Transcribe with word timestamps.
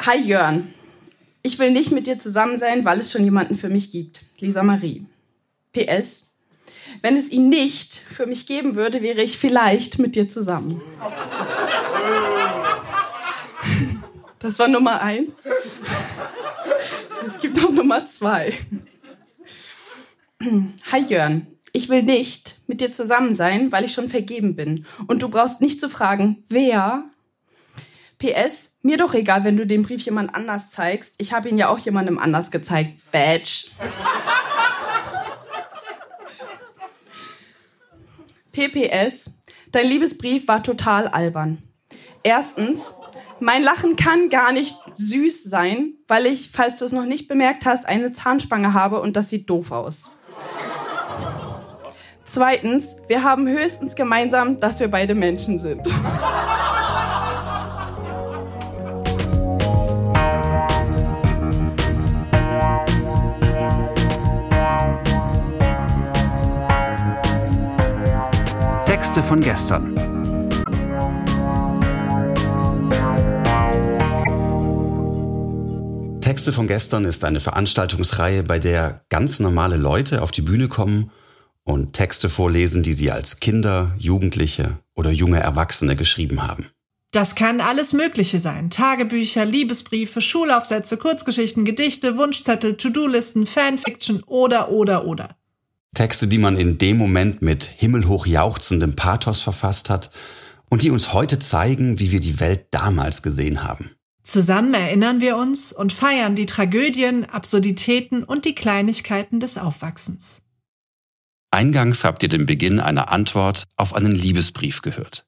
Hi 0.00 0.16
Jörn. 0.16 0.72
Ich 1.42 1.58
will 1.58 1.72
nicht 1.72 1.90
mit 1.90 2.06
dir 2.06 2.18
zusammen 2.18 2.58
sein, 2.58 2.84
weil 2.84 3.00
es 3.00 3.10
schon 3.10 3.24
jemanden 3.24 3.56
für 3.56 3.68
mich 3.68 3.90
gibt. 3.90 4.22
Lisa 4.38 4.62
Marie. 4.62 5.04
PS. 5.72 6.24
Wenn 7.02 7.16
es 7.16 7.30
ihn 7.30 7.48
nicht 7.48 7.96
für 8.10 8.26
mich 8.26 8.46
geben 8.46 8.76
würde, 8.76 9.02
wäre 9.02 9.22
ich 9.22 9.38
vielleicht 9.38 9.98
mit 9.98 10.14
dir 10.14 10.28
zusammen. 10.28 10.80
Das 14.38 14.58
war 14.60 14.68
Nummer 14.68 15.02
eins. 15.02 15.48
Es 17.26 17.40
gibt 17.40 17.56
noch 17.56 17.72
Nummer 17.72 18.06
zwei. 18.06 18.54
Hi 20.92 21.00
Jörn. 21.08 21.48
Ich 21.72 21.88
will 21.88 22.04
nicht 22.04 22.56
mit 22.68 22.80
dir 22.80 22.92
zusammen 22.92 23.34
sein, 23.34 23.72
weil 23.72 23.84
ich 23.84 23.92
schon 23.92 24.08
vergeben 24.08 24.54
bin. 24.54 24.86
Und 25.08 25.22
du 25.22 25.28
brauchst 25.28 25.60
nicht 25.60 25.80
zu 25.80 25.88
fragen, 25.88 26.44
wer. 26.48 27.04
PS, 28.18 28.72
mir 28.82 28.96
doch 28.96 29.14
egal, 29.14 29.44
wenn 29.44 29.56
du 29.56 29.66
den 29.66 29.82
Brief 29.82 30.00
jemand 30.02 30.34
anders 30.34 30.70
zeigst. 30.70 31.14
Ich 31.18 31.32
habe 31.32 31.48
ihn 31.48 31.56
ja 31.56 31.68
auch 31.68 31.78
jemandem 31.78 32.18
anders 32.18 32.50
gezeigt. 32.50 33.00
Badge. 33.12 33.68
PPS, 38.52 39.30
dein 39.70 39.86
Liebesbrief 39.86 40.48
war 40.48 40.64
total 40.64 41.06
albern. 41.06 41.62
Erstens, 42.24 42.92
mein 43.38 43.62
Lachen 43.62 43.94
kann 43.94 44.30
gar 44.30 44.50
nicht 44.50 44.74
süß 44.94 45.44
sein, 45.44 45.94
weil 46.08 46.26
ich, 46.26 46.50
falls 46.52 46.80
du 46.80 46.84
es 46.84 46.92
noch 46.92 47.04
nicht 47.04 47.28
bemerkt 47.28 47.66
hast, 47.66 47.86
eine 47.86 48.12
Zahnspange 48.12 48.74
habe 48.74 49.00
und 49.00 49.16
das 49.16 49.30
sieht 49.30 49.48
doof 49.48 49.70
aus. 49.70 50.10
Zweitens, 52.24 52.96
wir 53.06 53.22
haben 53.22 53.46
höchstens 53.48 53.94
gemeinsam, 53.94 54.58
dass 54.58 54.80
wir 54.80 54.88
beide 54.88 55.14
Menschen 55.14 55.60
sind. 55.60 55.82
Texte 69.18 69.30
von 69.30 69.40
gestern. 69.40 69.94
Texte 76.20 76.52
von 76.52 76.68
gestern 76.68 77.04
ist 77.04 77.24
eine 77.24 77.40
Veranstaltungsreihe, 77.40 78.44
bei 78.44 78.60
der 78.60 79.04
ganz 79.08 79.40
normale 79.40 79.76
Leute 79.76 80.22
auf 80.22 80.30
die 80.30 80.42
Bühne 80.42 80.68
kommen 80.68 81.10
und 81.64 81.94
Texte 81.94 82.30
vorlesen, 82.30 82.84
die 82.84 82.92
sie 82.92 83.10
als 83.10 83.40
Kinder, 83.40 83.92
Jugendliche 83.98 84.78
oder 84.94 85.10
junge 85.10 85.40
Erwachsene 85.40 85.96
geschrieben 85.96 86.46
haben. 86.46 86.68
Das 87.10 87.34
kann 87.34 87.60
alles 87.60 87.92
Mögliche 87.92 88.38
sein. 88.38 88.70
Tagebücher, 88.70 89.44
Liebesbriefe, 89.44 90.20
Schulaufsätze, 90.20 90.96
Kurzgeschichten, 90.96 91.64
Gedichte, 91.64 92.16
Wunschzettel, 92.16 92.76
To-Do-Listen, 92.76 93.46
Fanfiction 93.46 94.22
oder, 94.28 94.70
oder, 94.70 95.06
oder. 95.06 95.37
Texte, 95.94 96.28
die 96.28 96.38
man 96.38 96.56
in 96.56 96.78
dem 96.78 96.96
Moment 96.96 97.42
mit 97.42 97.64
himmelhoch 97.64 98.26
jauchzendem 98.26 98.94
Pathos 98.94 99.40
verfasst 99.40 99.90
hat 99.90 100.10
und 100.68 100.82
die 100.82 100.90
uns 100.90 101.12
heute 101.12 101.38
zeigen, 101.38 101.98
wie 101.98 102.10
wir 102.10 102.20
die 102.20 102.40
Welt 102.40 102.66
damals 102.70 103.22
gesehen 103.22 103.64
haben. 103.64 103.90
Zusammen 104.22 104.74
erinnern 104.74 105.20
wir 105.20 105.36
uns 105.36 105.72
und 105.72 105.92
feiern 105.92 106.34
die 106.34 106.46
Tragödien, 106.46 107.24
Absurditäten 107.24 108.24
und 108.24 108.44
die 108.44 108.54
Kleinigkeiten 108.54 109.40
des 109.40 109.56
Aufwachsens. 109.56 110.42
Eingangs 111.50 112.04
habt 112.04 112.22
ihr 112.22 112.28
den 112.28 112.44
Beginn 112.44 112.78
einer 112.78 113.10
Antwort 113.10 113.64
auf 113.76 113.94
einen 113.94 114.12
Liebesbrief 114.12 114.82
gehört. 114.82 115.24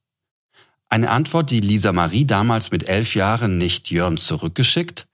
Eine 0.90 1.10
Antwort, 1.10 1.50
die 1.50 1.60
Lisa 1.60 1.92
Marie 1.92 2.26
damals 2.26 2.72
mit 2.72 2.88
elf 2.88 3.14
Jahren 3.14 3.56
nicht 3.56 3.90
Jörn 3.90 4.18
zurückgeschickt, 4.18 5.08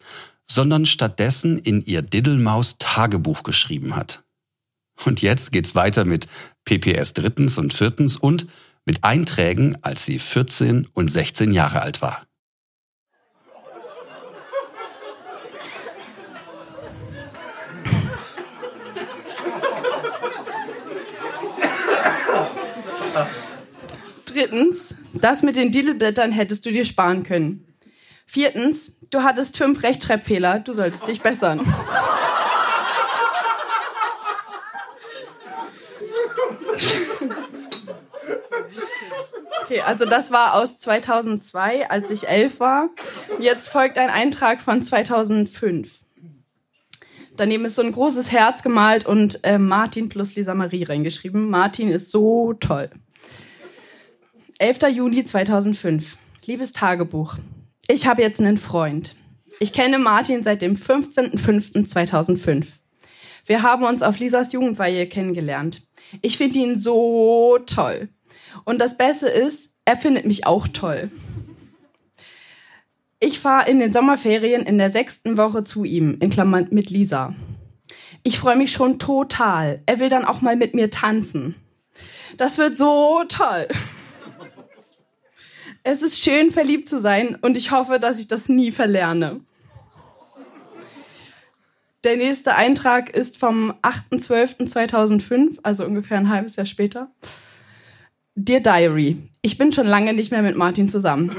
sondern 0.49 0.87
stattdessen 0.87 1.59
in 1.59 1.81
ihr 1.81 2.03
Diddelmaus 2.03 2.79
Tagebuch 2.79 3.45
geschrieben 3.45 3.95
hat. 3.95 4.25
Und 5.05 5.23
jetzt 5.23 5.53
geht's 5.53 5.75
weiter 5.75 6.05
mit 6.05 6.27
PPS 6.65 7.15
drittens 7.15 7.59
und 7.59 7.75
viertens 7.75 8.17
und 8.17 8.47
mit 8.85 9.05
Einträgen, 9.05 9.77
als 9.83 10.05
sie 10.05 10.19
14 10.19 10.89
und 10.95 11.11
16 11.11 11.53
Jahre 11.53 11.83
alt 11.83 12.03
war. 12.03 12.27
Drittens, 24.27 24.95
das 25.15 25.43
mit 25.43 25.57
den 25.57 25.73
Didelblättern 25.73 26.31
hättest 26.31 26.67
du 26.67 26.71
dir 26.71 26.85
sparen 26.85 27.23
können. 27.23 27.67
Viertens, 28.27 28.93
du 29.11 29.23
hattest 29.23 29.57
fünf 29.57 29.83
Rechtschreibfehler, 29.83 30.61
du 30.61 30.75
solltest 30.75 31.09
dich 31.09 31.23
bessern. 31.23 31.61
Okay, 39.77 39.85
also 39.85 40.07
das 40.07 40.31
war 40.31 40.55
aus 40.55 40.79
2002, 40.79 41.91
als 41.91 42.11
ich 42.11 42.29
elf 42.29 42.61
war. 42.61 42.89
Jetzt 43.39 43.69
folgt 43.69 43.99
ein 43.99 44.09
Eintrag 44.09 44.63
von 44.63 44.83
2005. 44.83 45.91
Daneben 47.37 47.67
ist 47.67 47.77
so 47.77 47.83
ein 47.83 47.93
großes 47.93 48.33
Herz 48.33 48.63
gemalt 48.63 49.05
und 49.05 49.45
äh, 49.45 49.59
Martin 49.59 50.09
plus 50.09 50.35
Lisa 50.35 50.55
Marie 50.55 50.85
reingeschrieben. 50.85 51.51
Martin 51.51 51.91
ist 51.91 52.11
so 52.11 52.55
toll. 52.55 52.89
11. 54.59 54.79
Juni 54.95 55.27
2005. 55.27 56.17
Liebes 56.47 56.73
Tagebuch. 56.73 57.37
Ich 57.87 58.07
habe 58.07 58.23
jetzt 58.23 58.41
einen 58.41 58.57
Freund. 58.57 59.15
Ich 59.61 59.75
kenne 59.75 59.99
Martin 59.99 60.43
seit 60.43 60.63
dem 60.63 60.77
15.05.2005. 60.77 62.65
Wir 63.45 63.63
haben 63.63 63.85
uns 63.85 64.03
auf 64.03 64.19
Lisas 64.19 64.55
Jugendweihe 64.55 65.07
kennengelernt. 65.07 65.83
Ich 66.23 66.39
finde 66.39 66.61
ihn 66.61 66.79
so 66.79 67.59
toll. 67.67 68.09
Und 68.65 68.81
das 68.81 68.97
Beste 68.97 69.29
ist, 69.29 69.71
er 69.85 69.97
findet 69.97 70.27
mich 70.27 70.47
auch 70.47 70.69
toll. 70.69 71.11
Ich 73.19 73.39
fahre 73.41 73.71
in 73.71 73.79
den 73.79 73.93
Sommerferien 73.93 74.63
in 74.63 74.79
der 74.79 74.91
sechsten 74.91 75.37
Woche 75.37 75.65
zu 75.65 75.85
ihm, 75.85 76.19
in 76.21 76.31
Klammern 76.31 76.69
mit 76.71 76.91
Lisa. 76.91 77.35
Ich 78.23 78.39
freue 78.39 78.57
mich 78.57 78.73
schon 78.73 78.99
total. 78.99 79.83
Er 79.87 80.01
will 80.01 80.09
dann 80.09 80.25
auch 80.25 80.43
mal 80.43 80.57
mit 80.57 80.75
mir 80.75 80.91
tanzen. 80.91 81.55
Das 82.37 82.59
wird 82.59 82.77
so 82.77 83.23
toll. 83.29 83.69
Es 85.83 86.03
ist 86.03 86.21
schön, 86.21 86.51
verliebt 86.51 86.89
zu 86.89 86.99
sein 86.99 87.39
und 87.41 87.57
ich 87.57 87.71
hoffe, 87.71 88.01
dass 88.01 88.19
ich 88.19 88.27
das 88.27 88.49
nie 88.49 88.73
verlerne. 88.73 89.41
Der 92.03 92.17
nächste 92.17 92.55
Eintrag 92.55 93.11
ist 93.11 93.39
vom 93.39 93.73
8.12.2005, 93.83 95.59
also 95.63 95.85
ungefähr 95.85 96.19
ein 96.19 96.29
halbes 96.29 96.57
Jahr 96.57 96.67
später. 96.67 97.11
Dear 98.39 98.61
Diary, 98.61 99.17
ich 99.41 99.57
bin 99.57 99.73
schon 99.73 99.87
lange 99.87 100.13
nicht 100.13 100.31
mehr 100.31 100.43
mit 100.43 100.57
Martin 100.57 100.91
zusammen. 100.91 101.35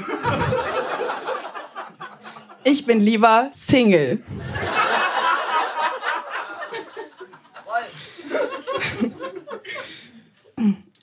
Ich 2.63 2.87
bin 2.87 2.99
lieber 2.99 3.49
Single. 3.51 4.23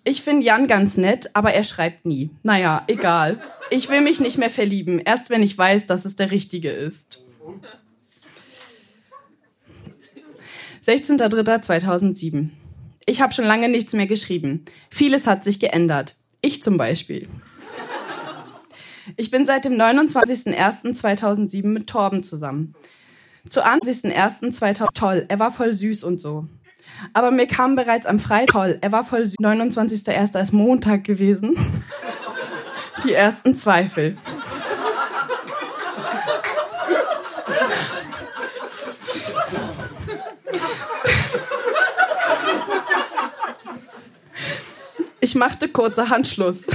Ich 0.03 0.23
finde 0.23 0.45
Jan 0.45 0.67
ganz 0.67 0.97
nett, 0.97 1.31
aber 1.33 1.53
er 1.55 1.63
schreibt 1.63 2.05
nie. 2.07 2.31
Naja, 2.43 2.83
egal. 2.89 3.41
Ich 3.71 3.89
will 3.89 4.01
mich 4.01 4.21
nicht 4.21 4.37
mehr 4.37 4.51
verlieben, 4.51 4.99
erst 4.99 5.31
wenn 5.31 5.45
ich 5.45 5.57
weiß, 5.57 5.87
dass 5.87 6.05
es 6.05 6.17
der 6.17 6.33
Richtige 6.33 6.71
ist. 6.71 7.23
16.03.2007. 10.85 12.51
Ich 13.07 13.21
habe 13.21 13.35
schon 13.35 13.45
lange 13.45 13.69
nichts 13.69 13.93
mehr 13.93 14.07
geschrieben. 14.07 14.65
Vieles 14.91 15.27
hat 15.27 15.45
sich 15.45 15.61
geändert. 15.61 16.17
Ich 16.41 16.63
zum 16.63 16.77
Beispiel. 16.77 17.29
Ich 19.17 19.31
bin 19.31 19.47
seit 19.47 19.67
dem 19.67 19.75
29.01.2007 19.75 21.67
mit 21.67 21.87
Torben 21.87 22.23
zusammen. 22.23 22.75
Zu 23.49 23.63
20.01.2000 23.63 24.87
toll, 24.95 25.27
er 25.29 25.39
war 25.39 25.53
voll 25.53 25.75
süß 25.75 26.05
und 26.05 26.21
so. 26.21 26.47
Aber 27.13 27.31
mir 27.31 27.47
kam 27.47 27.77
bereits 27.77 28.07
am 28.07 28.19
Freitag, 28.19 28.53
toll, 28.53 28.79
er 28.81 28.93
war 28.93 29.05
voll 29.05 29.27
süß. 29.27 29.37
29.01. 29.39 30.41
ist 30.41 30.53
Montag 30.53 31.05
gewesen. 31.05 31.57
Die 33.05 33.13
ersten 33.13 33.57
Zweifel. 33.57 34.17
Ich 45.35 45.41
machte 45.41 45.69
kurzer 45.69 46.11
Handschluss. 46.11 46.67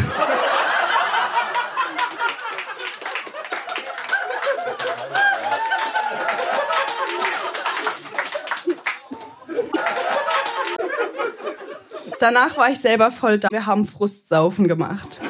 Danach 12.19 12.57
war 12.57 12.69
ich 12.69 12.79
selber 12.79 13.11
voll 13.11 13.39
da. 13.39 13.47
Wir 13.49 13.65
haben 13.65 13.87
Frustsaufen 13.87 14.67
gemacht. 14.67 15.21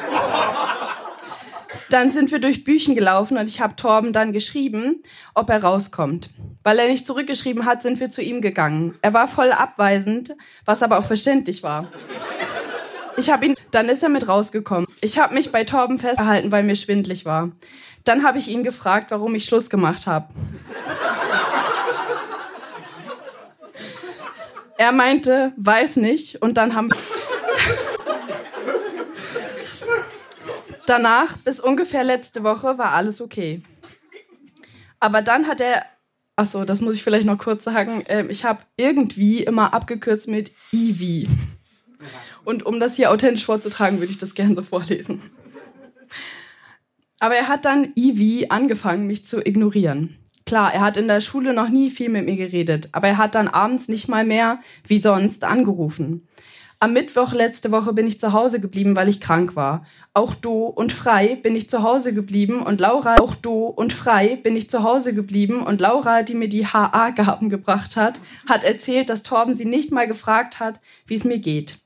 Dann 1.92 2.12
sind 2.12 2.32
wir 2.32 2.40
durch 2.40 2.64
Büchen 2.64 2.96
gelaufen 2.96 3.38
und 3.38 3.48
ich 3.48 3.62
habe 3.62 3.76
Torben 3.76 4.12
dann 4.12 4.34
geschrieben, 4.34 5.04
ob 5.36 5.52
er 5.52 5.64
rauskommt. 5.64 6.32
Weil 6.64 6.80
er 6.80 6.88
nicht 6.88 7.06
zurückgeschrieben 7.06 7.68
hat, 7.68 7.84
sind 7.84 8.00
wir 8.00 8.10
zu 8.10 8.24
ihm 8.24 8.42
gegangen. 8.42 8.98
Er 9.04 9.14
war 9.14 9.28
voll 9.28 9.52
abweisend, 9.52 10.36
was 10.66 10.82
aber 10.82 10.98
auch 10.98 11.06
verständlich 11.06 11.62
war. 11.62 11.92
Ich 13.20 13.30
habe 13.30 13.46
ihn, 13.46 13.56
dann 13.72 13.90
ist 13.90 14.02
er 14.02 14.08
mit 14.08 14.30
rausgekommen. 14.30 14.88
Ich 15.02 15.20
habe 15.20 15.34
mich 15.34 15.52
bei 15.52 15.66
Torben 15.66 16.00
festgehalten, 16.00 16.54
weil 16.54 16.64
mir 16.64 16.78
schwindlig 16.78 17.26
war. 17.26 17.52
Dann 18.06 18.24
habe 18.24 18.40
ich 18.40 18.48
ihn 18.48 18.64
gefragt, 18.64 19.12
warum 19.12 19.36
ich 19.36 19.44
Schluss 19.44 19.70
gemacht 19.70 20.08
habe. 20.08 20.30
Er 24.78 24.94
meinte, 24.94 25.52
weiß 25.58 25.98
nicht. 25.98 26.42
Und 26.42 26.56
dann 26.56 26.74
haben 26.76 26.90
Danach, 30.86 31.36
bis 31.38 31.60
ungefähr 31.60 32.06
letzte 32.06 32.44
Woche, 32.44 32.78
war 32.78 32.94
alles 32.94 33.20
okay. 33.20 33.62
Aber 35.02 35.22
dann 35.22 35.46
hat 35.48 35.60
er, 35.60 35.84
ach 36.38 36.46
so, 36.46 36.64
das 36.64 36.80
muss 36.80 36.96
ich 36.96 37.04
vielleicht 37.04 37.26
noch 37.26 37.38
kurz 37.38 37.66
sagen, 37.66 38.04
ähm, 38.08 38.30
ich 38.30 38.46
habe 38.46 38.62
irgendwie 38.78 39.44
immer 39.44 39.74
abgekürzt 39.74 40.30
mit 40.30 40.54
Ivy. 40.72 41.28
Und 42.46 42.66
um 42.66 42.80
das 42.80 42.96
hier 42.96 43.12
authentisch 43.12 43.46
vorzutragen, 43.46 44.00
würde 44.00 44.12
ich 44.12 44.18
das 44.18 44.34
gerne 44.34 44.56
so 44.56 44.64
vorlesen. 44.64 45.22
Aber 47.20 47.36
er 47.36 47.48
hat 47.48 47.66
dann 47.66 47.92
Ivy 47.96 48.48
angefangen, 48.50 49.08
mich 49.08 49.26
zu 49.26 49.46
ignorieren. 49.46 50.18
Klar, 50.46 50.74
er 50.74 50.82
hat 50.82 50.98
in 50.98 51.08
der 51.08 51.22
Schule 51.22 51.54
noch 51.54 51.70
nie 51.70 51.92
viel 51.92 52.10
mit 52.10 52.26
mir 52.26 52.38
geredet, 52.38 52.90
aber 52.94 53.10
er 53.10 53.18
hat 53.18 53.36
dann 53.36 53.48
abends 53.48 53.88
nicht 53.88 54.08
mal 54.08 54.26
mehr 54.26 54.60
wie 54.88 54.98
sonst 54.98 55.44
angerufen. 55.44 56.28
Am 56.82 56.94
Mittwoch 56.94 57.34
letzte 57.34 57.72
Woche 57.72 57.92
bin 57.92 58.08
ich 58.08 58.22
zu 58.22 58.32
Hause 58.32 58.62
geblieben, 58.62 58.96
weil 58.96 59.10
ich 59.10 59.20
krank 59.20 59.58
war. 59.58 59.86
Auch 60.14 60.34
do 60.34 60.66
und 60.66 60.94
frei 60.94 61.36
bin 61.36 61.54
ich 61.56 61.70
zu 61.70 61.84
Hause 61.84 62.14
geblieben 62.14 62.62
und 62.62 62.80
Laura, 62.80 63.18
auch 63.20 63.36
do 63.36 63.66
und 63.66 63.92
frei 63.92 64.38
bin 64.38 64.56
ich 64.56 64.70
zu 64.70 64.82
Hause 64.82 65.14
geblieben 65.14 65.62
und 65.62 65.82
Laura, 65.82 66.24
die 66.24 66.36
mir 66.36 66.48
die 66.48 66.66
HA-Gaben 66.66 67.50
gebracht 67.50 67.98
hat, 67.98 68.22
hat 68.48 68.64
erzählt, 68.64 69.10
dass 69.10 69.24
Torben 69.24 69.56
sie 69.56 69.66
nicht 69.66 69.92
mal 69.92 70.08
gefragt 70.08 70.62
hat, 70.62 70.80
wie 71.06 71.16
es 71.16 71.26
mir 71.26 71.40
geht. 71.40 71.80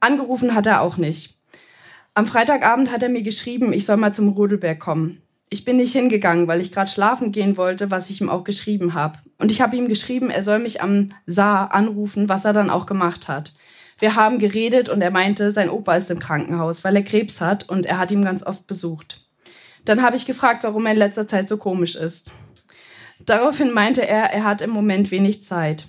Angerufen 0.00 0.54
hat 0.54 0.66
er 0.66 0.80
auch 0.80 0.96
nicht. 0.96 1.36
Am 2.14 2.26
Freitagabend 2.26 2.90
hat 2.90 3.02
er 3.02 3.08
mir 3.08 3.22
geschrieben, 3.22 3.72
ich 3.72 3.86
soll 3.86 3.96
mal 3.96 4.12
zum 4.12 4.30
Rodelberg 4.30 4.80
kommen. 4.80 5.22
Ich 5.48 5.64
bin 5.64 5.76
nicht 5.76 5.92
hingegangen, 5.92 6.48
weil 6.48 6.60
ich 6.60 6.72
gerade 6.72 6.90
schlafen 6.90 7.32
gehen 7.32 7.56
wollte, 7.56 7.90
was 7.90 8.10
ich 8.10 8.20
ihm 8.20 8.28
auch 8.28 8.44
geschrieben 8.44 8.94
habe. 8.94 9.18
Und 9.38 9.50
ich 9.50 9.60
habe 9.60 9.76
ihm 9.76 9.88
geschrieben, 9.88 10.30
er 10.30 10.42
soll 10.42 10.58
mich 10.58 10.82
am 10.82 11.10
Saar 11.26 11.74
anrufen, 11.74 12.28
was 12.28 12.44
er 12.44 12.52
dann 12.52 12.70
auch 12.70 12.86
gemacht 12.86 13.28
hat. 13.28 13.54
Wir 13.98 14.16
haben 14.16 14.38
geredet 14.38 14.88
und 14.88 15.02
er 15.02 15.10
meinte, 15.10 15.52
sein 15.52 15.68
Opa 15.68 15.96
ist 15.96 16.10
im 16.10 16.18
Krankenhaus, 16.18 16.84
weil 16.84 16.96
er 16.96 17.02
Krebs 17.02 17.40
hat 17.40 17.68
und 17.68 17.84
er 17.84 17.98
hat 17.98 18.10
ihn 18.10 18.24
ganz 18.24 18.42
oft 18.42 18.66
besucht. 18.66 19.26
Dann 19.84 20.02
habe 20.02 20.16
ich 20.16 20.24
gefragt, 20.24 20.64
warum 20.64 20.86
er 20.86 20.92
in 20.92 20.98
letzter 20.98 21.26
Zeit 21.26 21.48
so 21.48 21.56
komisch 21.56 21.96
ist. 21.96 22.32
Daraufhin 23.26 23.72
meinte 23.72 24.06
er, 24.06 24.32
er 24.32 24.44
hat 24.44 24.62
im 24.62 24.70
Moment 24.70 25.10
wenig 25.10 25.44
Zeit. 25.44 25.86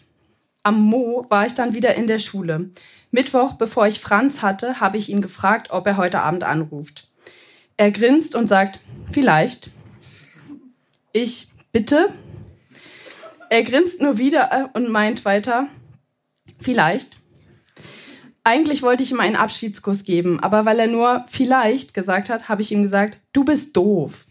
Am 0.63 0.79
Mo 0.79 1.25
war 1.29 1.47
ich 1.47 1.53
dann 1.53 1.73
wieder 1.73 1.95
in 1.95 2.05
der 2.05 2.19
Schule. 2.19 2.69
Mittwoch, 3.09 3.53
bevor 3.53 3.87
ich 3.87 3.99
Franz 3.99 4.43
hatte, 4.43 4.79
habe 4.79 4.97
ich 4.97 5.09
ihn 5.09 5.21
gefragt, 5.21 5.71
ob 5.71 5.87
er 5.87 5.97
heute 5.97 6.21
Abend 6.21 6.43
anruft. 6.43 7.09
Er 7.77 7.91
grinst 7.91 8.35
und 8.35 8.47
sagt, 8.47 8.79
vielleicht. 9.11 9.71
Ich, 11.13 11.47
bitte? 11.71 12.09
Er 13.49 13.63
grinst 13.63 14.01
nur 14.01 14.19
wieder 14.19 14.69
und 14.73 14.89
meint 14.89 15.25
weiter, 15.25 15.67
vielleicht. 16.61 17.17
Eigentlich 18.43 18.81
wollte 18.83 19.03
ich 19.03 19.11
ihm 19.11 19.19
einen 19.19 19.35
Abschiedskuss 19.35 20.03
geben, 20.03 20.39
aber 20.39 20.63
weil 20.65 20.79
er 20.79 20.87
nur 20.87 21.25
vielleicht 21.27 21.93
gesagt 21.93 22.29
hat, 22.29 22.49
habe 22.49 22.61
ich 22.61 22.71
ihm 22.71 22.83
gesagt, 22.83 23.19
du 23.33 23.43
bist 23.43 23.75
doof. 23.75 24.25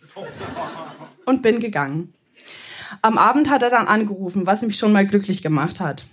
Und 1.26 1.42
bin 1.42 1.60
gegangen. 1.60 2.14
Am 3.02 3.18
Abend 3.18 3.50
hat 3.50 3.62
er 3.62 3.70
dann 3.70 3.88
angerufen, 3.88 4.46
was 4.46 4.62
mich 4.62 4.78
schon 4.78 4.92
mal 4.92 5.06
glücklich 5.06 5.42
gemacht 5.42 5.80
hat. 5.80 6.04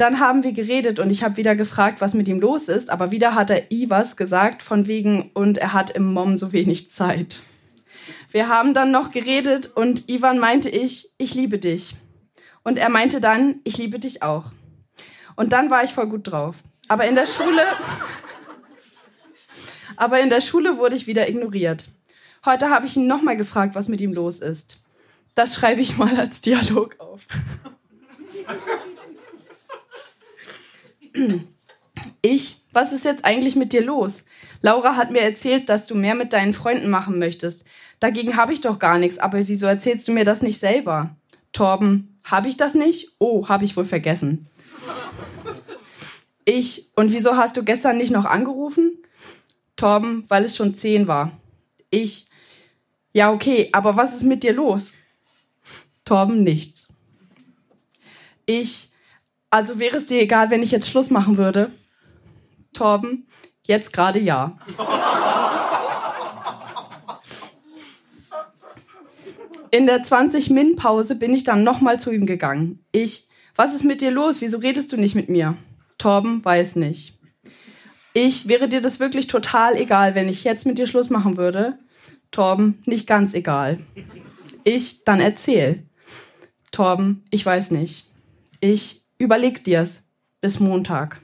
Dann 0.00 0.18
haben 0.18 0.44
wir 0.44 0.52
geredet 0.52 0.98
und 0.98 1.10
ich 1.10 1.22
habe 1.22 1.36
wieder 1.36 1.54
gefragt, 1.54 2.00
was 2.00 2.14
mit 2.14 2.26
ihm 2.26 2.40
los 2.40 2.68
ist, 2.68 2.88
aber 2.88 3.10
wieder 3.10 3.34
hat 3.34 3.50
er 3.50 3.70
Ivas 3.70 4.16
gesagt 4.16 4.62
von 4.62 4.86
wegen 4.86 5.30
und 5.34 5.58
er 5.58 5.74
hat 5.74 5.90
im 5.90 6.14
Mom 6.14 6.38
so 6.38 6.52
wenig 6.52 6.90
Zeit. 6.90 7.42
Wir 8.30 8.48
haben 8.48 8.72
dann 8.72 8.92
noch 8.92 9.10
geredet 9.10 9.66
und 9.66 10.08
Ivan 10.08 10.38
meinte 10.38 10.70
ich, 10.70 11.10
ich 11.18 11.34
liebe 11.34 11.58
dich. 11.58 11.96
Und 12.62 12.78
er 12.78 12.88
meinte 12.88 13.20
dann, 13.20 13.60
ich 13.64 13.76
liebe 13.76 13.98
dich 13.98 14.22
auch. 14.22 14.52
Und 15.36 15.52
dann 15.52 15.68
war 15.68 15.84
ich 15.84 15.92
voll 15.92 16.06
gut 16.06 16.30
drauf. 16.30 16.56
Aber 16.88 17.04
in 17.04 17.14
der 17.14 17.26
Schule, 17.26 17.60
aber 19.96 20.20
in 20.20 20.30
der 20.30 20.40
Schule 20.40 20.78
wurde 20.78 20.96
ich 20.96 21.08
wieder 21.08 21.28
ignoriert. 21.28 21.84
Heute 22.46 22.70
habe 22.70 22.86
ich 22.86 22.96
ihn 22.96 23.06
nochmal 23.06 23.36
gefragt, 23.36 23.74
was 23.74 23.88
mit 23.88 24.00
ihm 24.00 24.14
los 24.14 24.40
ist. 24.40 24.78
Das 25.34 25.56
schreibe 25.56 25.82
ich 25.82 25.98
mal 25.98 26.18
als 26.18 26.40
Dialog 26.40 26.98
auf. 27.00 27.20
Ich, 32.22 32.62
was 32.72 32.92
ist 32.92 33.04
jetzt 33.04 33.24
eigentlich 33.24 33.56
mit 33.56 33.72
dir 33.72 33.82
los? 33.82 34.24
Laura 34.62 34.96
hat 34.96 35.10
mir 35.10 35.22
erzählt, 35.22 35.68
dass 35.68 35.86
du 35.86 35.94
mehr 35.94 36.14
mit 36.14 36.32
deinen 36.32 36.54
Freunden 36.54 36.90
machen 36.90 37.18
möchtest. 37.18 37.64
Dagegen 37.98 38.36
habe 38.36 38.52
ich 38.52 38.60
doch 38.60 38.78
gar 38.78 38.98
nichts, 38.98 39.18
aber 39.18 39.46
wieso 39.48 39.66
erzählst 39.66 40.06
du 40.08 40.12
mir 40.12 40.24
das 40.24 40.42
nicht 40.42 40.58
selber? 40.58 41.16
Torben, 41.52 42.18
habe 42.24 42.48
ich 42.48 42.56
das 42.56 42.74
nicht? 42.74 43.16
Oh, 43.18 43.48
habe 43.48 43.64
ich 43.64 43.76
wohl 43.76 43.84
vergessen. 43.84 44.46
Ich, 46.44 46.88
und 46.96 47.12
wieso 47.12 47.36
hast 47.36 47.56
du 47.56 47.64
gestern 47.64 47.96
nicht 47.96 48.10
noch 48.10 48.24
angerufen? 48.24 48.98
Torben, 49.76 50.24
weil 50.28 50.44
es 50.44 50.56
schon 50.56 50.74
zehn 50.74 51.06
war. 51.06 51.32
Ich, 51.90 52.26
ja, 53.12 53.32
okay, 53.32 53.68
aber 53.72 53.96
was 53.96 54.16
ist 54.16 54.22
mit 54.22 54.42
dir 54.42 54.52
los? 54.52 54.94
Torben, 56.04 56.42
nichts. 56.42 56.88
Ich, 58.46 58.89
also 59.50 59.78
wäre 59.78 59.96
es 59.96 60.06
dir 60.06 60.20
egal, 60.20 60.50
wenn 60.50 60.62
ich 60.62 60.70
jetzt 60.70 60.88
Schluss 60.88 61.10
machen 61.10 61.36
würde? 61.36 61.70
Torben, 62.72 63.26
jetzt 63.66 63.92
gerade 63.92 64.20
ja. 64.20 64.56
In 69.72 69.86
der 69.86 70.02
20-Min-Pause 70.02 71.14
bin 71.14 71.32
ich 71.32 71.44
dann 71.44 71.62
nochmal 71.62 72.00
zu 72.00 72.10
ihm 72.10 72.26
gegangen. 72.26 72.84
Ich, 72.90 73.28
was 73.54 73.74
ist 73.74 73.84
mit 73.84 74.00
dir 74.00 74.10
los? 74.10 74.40
Wieso 74.40 74.58
redest 74.58 74.92
du 74.92 74.96
nicht 74.96 75.14
mit 75.14 75.28
mir? 75.28 75.56
Torben, 75.98 76.44
weiß 76.44 76.76
nicht. 76.76 77.18
Ich, 78.14 78.48
wäre 78.48 78.68
dir 78.68 78.80
das 78.80 78.98
wirklich 78.98 79.28
total 79.28 79.76
egal, 79.76 80.16
wenn 80.16 80.28
ich 80.28 80.42
jetzt 80.42 80.66
mit 80.66 80.78
dir 80.78 80.88
Schluss 80.88 81.10
machen 81.10 81.36
würde? 81.36 81.78
Torben, 82.32 82.82
nicht 82.84 83.06
ganz 83.06 83.34
egal. 83.34 83.80
Ich, 84.64 85.04
dann 85.04 85.20
erzähl. 85.20 85.84
Torben, 86.72 87.24
ich 87.30 87.46
weiß 87.46 87.70
nicht. 87.70 88.06
Ich, 88.60 88.99
überleg 89.20 89.62
dir's 89.62 90.02
bis 90.40 90.58
Montag. 90.58 91.20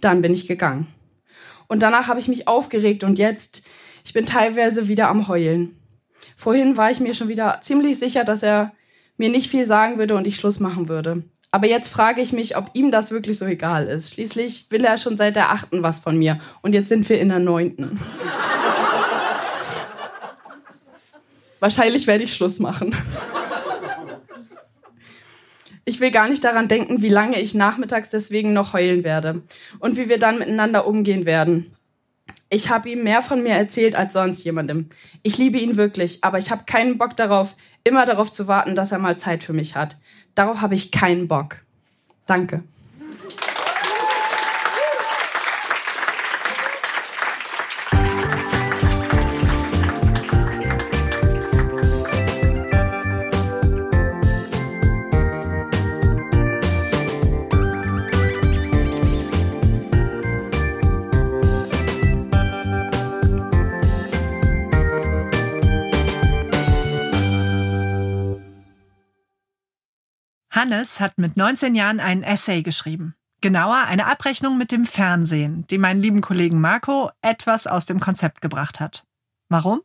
Dann 0.00 0.20
bin 0.20 0.34
ich 0.34 0.48
gegangen. 0.48 0.88
Und 1.68 1.82
danach 1.82 2.08
habe 2.08 2.20
ich 2.20 2.28
mich 2.28 2.48
aufgeregt 2.48 3.04
und 3.04 3.18
jetzt, 3.18 3.62
ich 4.04 4.12
bin 4.12 4.26
teilweise 4.26 4.88
wieder 4.88 5.08
am 5.08 5.28
Heulen. 5.28 5.76
Vorhin 6.36 6.76
war 6.76 6.90
ich 6.90 7.00
mir 7.00 7.14
schon 7.14 7.28
wieder 7.28 7.60
ziemlich 7.62 7.98
sicher, 7.98 8.24
dass 8.24 8.42
er 8.42 8.72
mir 9.16 9.30
nicht 9.30 9.48
viel 9.50 9.64
sagen 9.64 9.98
würde 9.98 10.16
und 10.16 10.26
ich 10.26 10.34
Schluss 10.36 10.58
machen 10.58 10.88
würde. 10.88 11.22
Aber 11.52 11.68
jetzt 11.68 11.88
frage 11.88 12.20
ich 12.20 12.32
mich, 12.32 12.56
ob 12.56 12.70
ihm 12.72 12.90
das 12.90 13.12
wirklich 13.12 13.38
so 13.38 13.44
egal 13.44 13.86
ist. 13.86 14.14
Schließlich 14.14 14.66
will 14.70 14.84
er 14.84 14.98
schon 14.98 15.16
seit 15.16 15.36
der 15.36 15.50
achten 15.50 15.82
was 15.82 16.00
von 16.00 16.18
mir 16.18 16.40
und 16.62 16.72
jetzt 16.72 16.88
sind 16.88 17.08
wir 17.08 17.20
in 17.20 17.28
der 17.28 17.38
neunten. 17.38 18.00
Wahrscheinlich 21.60 22.08
werde 22.08 22.24
ich 22.24 22.32
Schluss 22.32 22.58
machen. 22.58 22.96
Ich 25.84 26.00
will 26.00 26.10
gar 26.10 26.28
nicht 26.28 26.44
daran 26.44 26.68
denken, 26.68 27.02
wie 27.02 27.08
lange 27.08 27.40
ich 27.40 27.54
nachmittags 27.54 28.10
deswegen 28.10 28.52
noch 28.52 28.72
heulen 28.72 29.02
werde 29.02 29.42
und 29.80 29.96
wie 29.96 30.08
wir 30.08 30.18
dann 30.18 30.38
miteinander 30.38 30.86
umgehen 30.86 31.26
werden. 31.26 31.74
Ich 32.48 32.68
habe 32.70 32.90
ihm 32.90 33.02
mehr 33.02 33.22
von 33.22 33.42
mir 33.42 33.54
erzählt 33.54 33.94
als 33.94 34.12
sonst 34.12 34.44
jemandem. 34.44 34.90
Ich 35.22 35.38
liebe 35.38 35.58
ihn 35.58 35.76
wirklich, 35.76 36.22
aber 36.22 36.38
ich 36.38 36.50
habe 36.50 36.64
keinen 36.66 36.98
Bock 36.98 37.16
darauf, 37.16 37.56
immer 37.82 38.04
darauf 38.04 38.30
zu 38.30 38.46
warten, 38.46 38.74
dass 38.74 38.92
er 38.92 38.98
mal 38.98 39.18
Zeit 39.18 39.42
für 39.42 39.52
mich 39.52 39.74
hat. 39.74 39.96
Darauf 40.34 40.60
habe 40.60 40.74
ich 40.74 40.92
keinen 40.92 41.28
Bock. 41.28 41.56
Danke. 42.26 42.62
Hannes 70.62 71.00
hat 71.00 71.18
mit 71.18 71.36
19 71.36 71.74
Jahren 71.74 71.98
einen 71.98 72.22
Essay 72.22 72.62
geschrieben. 72.62 73.16
Genauer 73.40 73.82
eine 73.88 74.06
Abrechnung 74.06 74.58
mit 74.58 74.70
dem 74.70 74.86
Fernsehen, 74.86 75.66
die 75.68 75.76
meinen 75.76 76.00
lieben 76.00 76.20
Kollegen 76.20 76.60
Marco 76.60 77.10
etwas 77.20 77.66
aus 77.66 77.86
dem 77.86 77.98
Konzept 77.98 78.40
gebracht 78.40 78.78
hat. 78.78 79.02
Warum? 79.48 79.82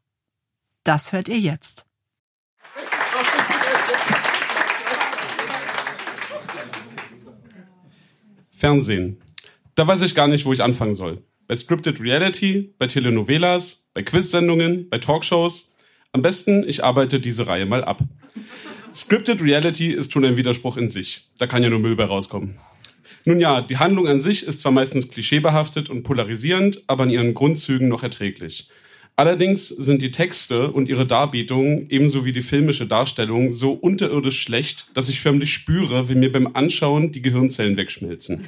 Das 0.84 1.13
hört 1.13 1.29
ihr 1.29 1.39
jetzt. 1.39 1.88
Fernsehen. 8.51 9.19
Da 9.74 9.88
weiß 9.88 10.03
ich 10.03 10.13
gar 10.13 10.27
nicht, 10.27 10.46
wo 10.46 10.53
ich 10.53 10.62
anfangen 10.62 10.93
soll. 10.93 11.24
Bei 11.48 11.55
Scripted 11.55 12.00
Reality, 12.01 12.75
bei 12.77 12.86
Telenovelas, 12.86 13.88
bei 13.96 14.03
Quiz-Sendungen, 14.03 14.91
bei 14.91 15.00
Talkshows. 15.00 15.74
Am 16.12 16.22
besten, 16.22 16.63
ich 16.69 16.84
arbeite 16.84 17.19
diese 17.19 17.48
Reihe 17.48 17.65
mal 17.65 17.84
ab. 17.84 18.03
Scripted 18.94 19.41
Reality 19.41 19.91
ist 19.91 20.12
schon 20.12 20.25
ein 20.25 20.38
Widerspruch 20.38 20.77
in 20.77 20.89
sich. 20.89 21.27
Da 21.38 21.48
kann 21.48 21.63
ja 21.63 21.70
nur 21.70 21.79
Müll 21.79 21.96
bei 21.96 22.06
rauskommen. 22.06 22.58
Nun 23.25 23.39
ja, 23.39 23.62
die 23.62 23.77
Handlung 23.77 24.08
an 24.08 24.20
sich 24.20 24.48
ist 24.48 24.62
zwar 24.62 24.72
meistens 24.72 25.10
klischeebehaftet 25.10 25.89
und 25.89 26.03
polarisierend, 26.03 26.84
aber 26.88 27.03
in 27.03 27.10
ihren 27.10 27.34
Grundzügen 27.34 27.89
noch 27.89 28.03
erträglich. 28.03 28.70
Allerdings 29.17 29.67
sind 29.67 30.01
die 30.01 30.12
Texte 30.12 30.72
und 30.72 30.88
ihre 30.88 31.08
Darbietungen 31.08 31.89
ebenso 31.89 32.24
wie 32.24 32.34
die 32.34 32.44
filmische 32.44 32.86
Darstellung 32.86 33.51
so 33.51 33.72
unterirdisch 33.72 34.39
schlecht, 34.39 34.91
dass 34.94 35.10
ich 35.10 35.20
förmlich 35.20 35.51
spüre, 35.51 36.08
wie 36.08 36.15
mir 36.15 36.32
beim 36.32 36.56
Anschauen 36.56 37.12
die 37.12 37.24
Gehirnzellen 37.24 37.77
wegschmelzen. 37.77 38.48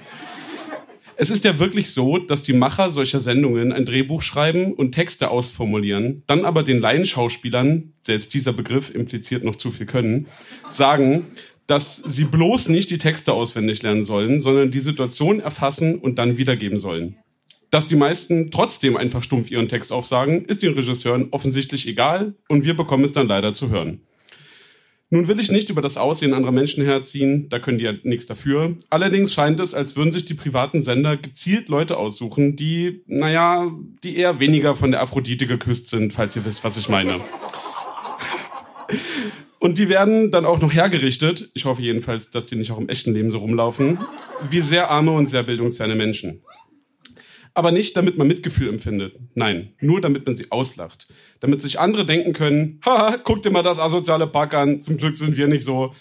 Es 1.21 1.29
ist 1.29 1.43
ja 1.43 1.59
wirklich 1.59 1.91
so, 1.91 2.17
dass 2.17 2.43
die 2.43 2.53
Macher 2.53 2.91
solcher 2.91 3.19
Sendungen 3.19 3.73
ein 3.73 3.83
Drehbuch 3.83 4.21
schreiben 4.21 4.73
und 4.73 4.93
Texte 4.93 5.29
ausformulieren, 5.29 6.23
dann 6.27 6.45
aber 6.45 6.63
den 6.63 6.79
Laienschauspielern, 6.79 7.91
selbst 8.03 8.33
dieser 8.33 8.53
Begriff 8.53 8.95
impliziert 8.95 9.43
noch 9.43 9.57
zu 9.57 9.69
viel 9.69 9.85
können, 9.85 10.27
sagen, 10.69 11.25
dass 11.67 11.97
sie 11.97 12.23
bloß 12.23 12.69
nicht 12.69 12.89
die 12.89 12.99
Texte 12.99 13.33
auswendig 13.33 13.81
lernen 13.83 14.03
sollen, 14.03 14.39
sondern 14.39 14.71
die 14.71 14.79
Situation 14.79 15.41
erfassen 15.41 15.99
und 15.99 16.19
dann 16.19 16.37
wiedergeben 16.37 16.77
sollen. 16.77 17.17
Dass 17.69 17.89
die 17.89 17.97
meisten 17.97 18.49
trotzdem 18.49 18.95
einfach 18.95 19.21
stumpf 19.21 19.51
ihren 19.51 19.67
Text 19.67 19.91
aufsagen, 19.91 20.45
ist 20.45 20.63
den 20.63 20.71
Regisseuren 20.71 21.27
offensichtlich 21.31 21.85
egal 21.85 22.35
und 22.47 22.63
wir 22.63 22.77
bekommen 22.77 23.03
es 23.03 23.11
dann 23.11 23.27
leider 23.27 23.53
zu 23.53 23.69
hören. 23.69 23.99
Nun 25.11 25.27
will 25.27 25.39
ich 25.39 25.49
nicht 25.49 25.71
über 25.71 25.81
das 25.81 25.97
Aussehen 25.97 26.35
anderer 26.35 26.51
Menschen 26.51 26.83
herziehen, 26.83 27.49
da 27.49 27.57
können 27.57 27.79
die 27.79 27.85
ja 27.85 27.93
nichts 28.03 28.27
dafür. 28.27 28.77
Allerdings 28.91 29.33
scheint 29.33 29.59
es, 29.59 29.73
als 29.73 29.95
würden 29.95 30.11
sich 30.11 30.25
die 30.25 30.35
privaten 30.35 30.83
Sender 30.83 31.17
gezielt 31.17 31.67
Leute 31.67 31.97
aussuchen, 31.97 32.55
die, 32.55 33.01
naja, 33.07 33.71
die 34.03 34.17
eher 34.17 34.39
weniger 34.39 34.75
von 34.75 34.91
der 34.91 35.01
Aphrodite 35.01 35.47
geküsst 35.47 35.87
sind, 35.87 36.13
falls 36.13 36.35
ihr 36.35 36.45
wisst, 36.45 36.63
was 36.63 36.77
ich 36.77 36.89
meine. 36.89 37.21
Und 39.59 39.79
die 39.79 39.89
werden 39.89 40.29
dann 40.29 40.45
auch 40.45 40.61
noch 40.61 40.71
hergerichtet, 40.71 41.49
ich 41.53 41.65
hoffe 41.65 41.81
jedenfalls, 41.81 42.29
dass 42.29 42.45
die 42.45 42.55
nicht 42.55 42.71
auch 42.71 42.77
im 42.77 42.87
echten 42.87 43.13
Leben 43.13 43.31
so 43.31 43.39
rumlaufen, 43.39 43.97
wie 44.49 44.61
sehr 44.61 44.89
arme 44.89 45.11
und 45.11 45.25
sehr 45.25 45.43
bildungsferne 45.43 45.95
Menschen 45.95 46.41
aber 47.59 47.71
nicht, 47.71 47.97
damit 47.97 48.17
man 48.17 48.27
Mitgefühl 48.27 48.69
empfindet. 48.69 49.15
Nein, 49.35 49.73
nur 49.81 49.99
damit 49.99 50.25
man 50.25 50.35
sie 50.35 50.49
auslacht. 50.49 51.07
Damit 51.41 51.61
sich 51.61 51.77
andere 51.79 52.05
denken 52.05 52.31
können, 52.31 52.79
haha, 52.85 53.17
guck 53.21 53.43
dir 53.43 53.51
mal 53.51 53.63
das 53.63 53.79
asoziale 53.79 54.27
Pack 54.27 54.53
an, 54.53 54.79
zum 54.79 54.95
Glück 54.95 55.17
sind 55.17 55.35
wir 55.35 55.47
nicht 55.49 55.65
so. 55.65 55.93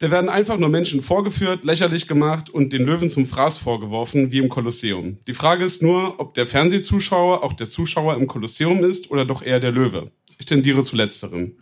Da 0.00 0.10
werden 0.10 0.28
einfach 0.28 0.58
nur 0.58 0.68
Menschen 0.68 1.00
vorgeführt, 1.00 1.64
lächerlich 1.64 2.08
gemacht 2.08 2.50
und 2.50 2.72
den 2.72 2.84
Löwen 2.84 3.10
zum 3.10 3.26
Fraß 3.26 3.58
vorgeworfen, 3.58 4.32
wie 4.32 4.38
im 4.38 4.48
Kolosseum. 4.48 5.18
Die 5.28 5.34
Frage 5.34 5.64
ist 5.64 5.82
nur, 5.82 6.18
ob 6.18 6.34
der 6.34 6.46
Fernsehzuschauer 6.46 7.44
auch 7.44 7.52
der 7.52 7.68
Zuschauer 7.68 8.16
im 8.16 8.26
Kolosseum 8.26 8.82
ist 8.82 9.12
oder 9.12 9.24
doch 9.24 9.40
eher 9.40 9.60
der 9.60 9.70
Löwe. 9.70 10.10
Ich 10.38 10.46
tendiere 10.46 10.82
zu 10.82 10.96
letzterem. 10.96 11.54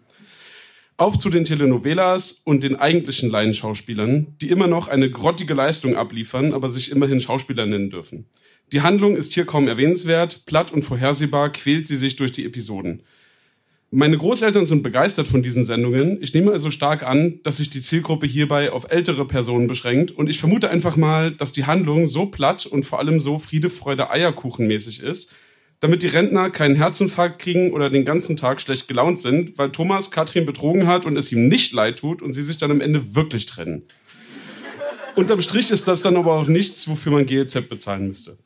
Auf 0.98 1.18
zu 1.18 1.28
den 1.28 1.44
Telenovelas 1.44 2.40
und 2.44 2.62
den 2.62 2.76
eigentlichen 2.76 3.30
Laienschauspielern, 3.30 4.38
die 4.40 4.48
immer 4.48 4.66
noch 4.66 4.88
eine 4.88 5.10
grottige 5.10 5.52
Leistung 5.52 5.94
abliefern, 5.94 6.54
aber 6.54 6.70
sich 6.70 6.90
immerhin 6.90 7.20
Schauspieler 7.20 7.66
nennen 7.66 7.90
dürfen. 7.90 8.30
Die 8.72 8.80
Handlung 8.80 9.16
ist 9.16 9.32
hier 9.32 9.46
kaum 9.46 9.68
erwähnenswert, 9.68 10.44
platt 10.44 10.72
und 10.72 10.82
vorhersehbar 10.82 11.52
quält 11.52 11.86
sie 11.86 11.94
sich 11.94 12.16
durch 12.16 12.32
die 12.32 12.44
Episoden. 12.44 13.02
Meine 13.92 14.18
Großeltern 14.18 14.66
sind 14.66 14.82
begeistert 14.82 15.28
von 15.28 15.44
diesen 15.44 15.64
Sendungen. 15.64 16.20
Ich 16.20 16.34
nehme 16.34 16.50
also 16.50 16.72
stark 16.72 17.04
an, 17.04 17.38
dass 17.44 17.58
sich 17.58 17.70
die 17.70 17.80
Zielgruppe 17.80 18.26
hierbei 18.26 18.72
auf 18.72 18.90
ältere 18.90 19.24
Personen 19.24 19.68
beschränkt 19.68 20.10
und 20.10 20.28
ich 20.28 20.40
vermute 20.40 20.68
einfach 20.68 20.96
mal, 20.96 21.30
dass 21.30 21.52
die 21.52 21.64
Handlung 21.64 22.08
so 22.08 22.26
platt 22.26 22.66
und 22.66 22.84
vor 22.84 22.98
allem 22.98 23.20
so 23.20 23.38
Friede, 23.38 23.70
Freude, 23.70 24.10
Eierkuchenmäßig 24.10 25.00
ist, 25.00 25.32
damit 25.78 26.02
die 26.02 26.08
Rentner 26.08 26.50
keinen 26.50 26.74
Herzinfarkt 26.74 27.38
kriegen 27.38 27.72
oder 27.72 27.88
den 27.88 28.04
ganzen 28.04 28.36
Tag 28.36 28.60
schlecht 28.60 28.88
gelaunt 28.88 29.20
sind, 29.20 29.56
weil 29.56 29.70
Thomas 29.70 30.10
Katrin 30.10 30.44
betrogen 30.44 30.88
hat 30.88 31.06
und 31.06 31.16
es 31.16 31.30
ihm 31.30 31.46
nicht 31.46 31.72
leid 31.72 32.00
tut 32.00 32.20
und 32.20 32.32
sie 32.32 32.42
sich 32.42 32.56
dann 32.56 32.72
am 32.72 32.80
Ende 32.80 33.14
wirklich 33.14 33.46
trennen. 33.46 33.84
Unterm 35.14 35.40
Strich 35.40 35.70
ist 35.70 35.86
das 35.86 36.02
dann 36.02 36.16
aber 36.16 36.34
auch 36.34 36.48
nichts, 36.48 36.88
wofür 36.88 37.12
man 37.12 37.26
GEZ 37.26 37.68
bezahlen 37.68 38.08
müsste. 38.08 38.36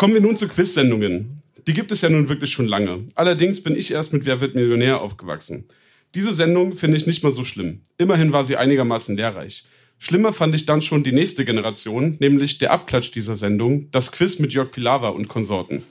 Kommen 0.00 0.14
wir 0.14 0.22
nun 0.22 0.34
zu 0.34 0.48
Quiz-Sendungen. 0.48 1.42
Die 1.66 1.74
gibt 1.74 1.92
es 1.92 2.00
ja 2.00 2.08
nun 2.08 2.30
wirklich 2.30 2.50
schon 2.50 2.66
lange. 2.66 3.04
Allerdings 3.16 3.62
bin 3.62 3.76
ich 3.76 3.90
erst 3.90 4.14
mit 4.14 4.24
Wer 4.24 4.40
wird 4.40 4.54
Millionär 4.54 5.02
aufgewachsen. 5.02 5.66
Diese 6.14 6.32
Sendung 6.32 6.74
finde 6.74 6.96
ich 6.96 7.04
nicht 7.04 7.22
mal 7.22 7.32
so 7.32 7.44
schlimm. 7.44 7.82
Immerhin 7.98 8.32
war 8.32 8.42
sie 8.42 8.56
einigermaßen 8.56 9.14
lehrreich. 9.14 9.64
Schlimmer 9.98 10.32
fand 10.32 10.54
ich 10.54 10.64
dann 10.64 10.80
schon 10.80 11.04
die 11.04 11.12
nächste 11.12 11.44
Generation, 11.44 12.16
nämlich 12.18 12.56
der 12.56 12.70
Abklatsch 12.70 13.10
dieser 13.10 13.34
Sendung, 13.34 13.90
das 13.90 14.10
Quiz 14.10 14.38
mit 14.38 14.54
Jörg 14.54 14.70
Pilawa 14.70 15.10
und 15.10 15.28
Konsorten. 15.28 15.82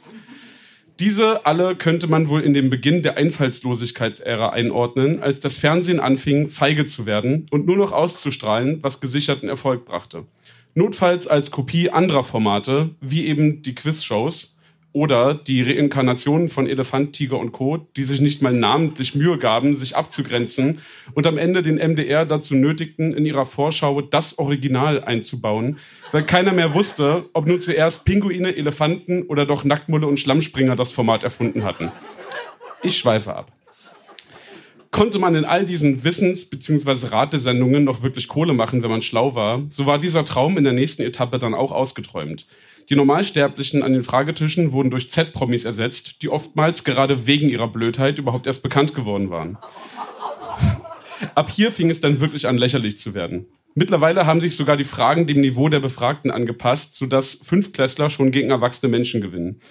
Diese 1.00 1.46
alle 1.46 1.76
könnte 1.76 2.08
man 2.08 2.30
wohl 2.30 2.42
in 2.42 2.56
den 2.56 2.72
Beginn 2.72 3.04
der 3.04 3.16
Einfallslosigkeitsära 3.16 4.50
einordnen, 4.50 5.22
als 5.22 5.40
das 5.40 5.58
Fernsehen 5.58 6.00
anfing, 6.00 6.50
feige 6.50 6.86
zu 6.86 7.06
werden 7.06 7.46
und 7.52 7.68
nur 7.68 7.78
noch 7.78 7.92
auszustrahlen, 7.92 8.82
was 8.82 9.02
gesicherten 9.02 9.50
Erfolg 9.50 9.86
brachte 9.86 10.26
notfalls 10.80 11.28
als 11.28 11.52
Kopie 11.52 11.92
anderer 11.92 12.24
Formate, 12.24 12.92
wie 13.02 13.28
eben 13.28 13.62
die 13.62 13.76
Quizshows 13.76 14.56
oder 14.92 15.36
die 15.36 15.62
Reinkarnationen 15.62 16.50
von 16.50 16.66
Elefant, 16.66 17.14
Tiger 17.14 17.38
und 17.38 17.52
Co., 17.52 17.86
die 17.96 18.06
sich 18.06 18.22
nicht 18.22 18.42
mal 18.42 18.54
namentlich 18.54 19.14
Mühe 19.14 19.38
gaben, 19.38 19.76
sich 19.76 19.96
abzugrenzen 19.96 20.80
und 21.14 21.28
am 21.28 21.38
Ende 21.38 21.62
den 21.62 21.76
MDR 21.76 22.26
dazu 22.26 22.56
nötigten, 22.56 23.14
in 23.14 23.26
ihrer 23.26 23.46
Vorschau 23.46 24.02
das 24.02 24.40
Original 24.40 25.04
einzubauen, 25.04 25.78
weil 26.12 26.24
keiner 26.24 26.54
mehr 26.54 26.74
wusste, 26.74 27.26
ob 27.34 27.46
nun 27.46 27.60
zuerst 27.60 28.06
Pinguine, 28.06 28.56
Elefanten 28.56 29.24
oder 29.24 29.46
doch 29.46 29.64
Nacktmulle 29.64 30.08
und 30.08 30.20
Schlammspringer 30.20 30.76
das 30.76 30.92
Format 30.92 31.24
erfunden 31.24 31.64
hatten. 31.64 31.92
Ich 32.82 32.98
schweife 32.98 33.36
ab 33.36 33.52
konnte 34.92 35.20
man 35.20 35.36
in 35.36 35.46
all 35.46 35.66
diesen 35.66 36.04
Wissens- 36.04 36.50
bzw. 36.50 37.08
Ratesendungen 37.08 37.84
noch 37.84 38.02
wirklich 38.02 38.28
Kohle 38.28 38.54
machen, 38.54 38.82
wenn 38.82 38.90
man 38.90 39.02
schlau 39.02 39.36
war, 39.36 39.64
so 39.70 39.86
war 39.86 40.00
dieser 40.00 40.26
Traum 40.26 40.58
in 40.58 40.64
der 40.64 40.74
nächsten 40.74 41.04
Etappe 41.04 41.40
dann 41.40 41.54
auch 41.54 41.72
ausgeträumt. 41.72 42.48
Die 42.90 42.96
Normalsterblichen 42.96 43.84
an 43.84 43.94
den 43.94 44.04
Fragetischen 44.04 44.72
wurden 44.72 44.90
durch 44.90 45.12
Z-Promis 45.12 45.64
ersetzt, 45.64 46.24
die 46.24 46.30
oftmals 46.30 46.84
gerade 46.84 47.28
wegen 47.28 47.50
ihrer 47.50 47.68
Blödheit 47.68 48.18
überhaupt 48.18 48.48
erst 48.48 48.64
bekannt 48.64 48.96
geworden 48.96 49.30
waren. 49.30 49.60
Ab 51.36 51.52
hier 51.52 51.72
fing 51.72 51.92
es 51.92 52.02
dann 52.02 52.20
wirklich 52.20 52.48
an, 52.48 52.58
lächerlich 52.58 52.98
zu 52.98 53.14
werden. 53.14 53.46
Mittlerweile 53.76 54.26
haben 54.26 54.42
sich 54.42 54.56
sogar 54.56 54.76
die 54.76 54.84
Fragen 54.84 55.28
dem 55.28 55.42
Niveau 55.42 55.70
der 55.70 55.80
Befragten 55.80 56.32
angepasst, 56.32 56.96
sodass 56.96 57.40
Fünftklässler 57.44 58.10
schon 58.10 58.32
gegen 58.32 58.50
erwachsene 58.50 58.90
Menschen 58.90 59.22
gewinnen. 59.22 59.62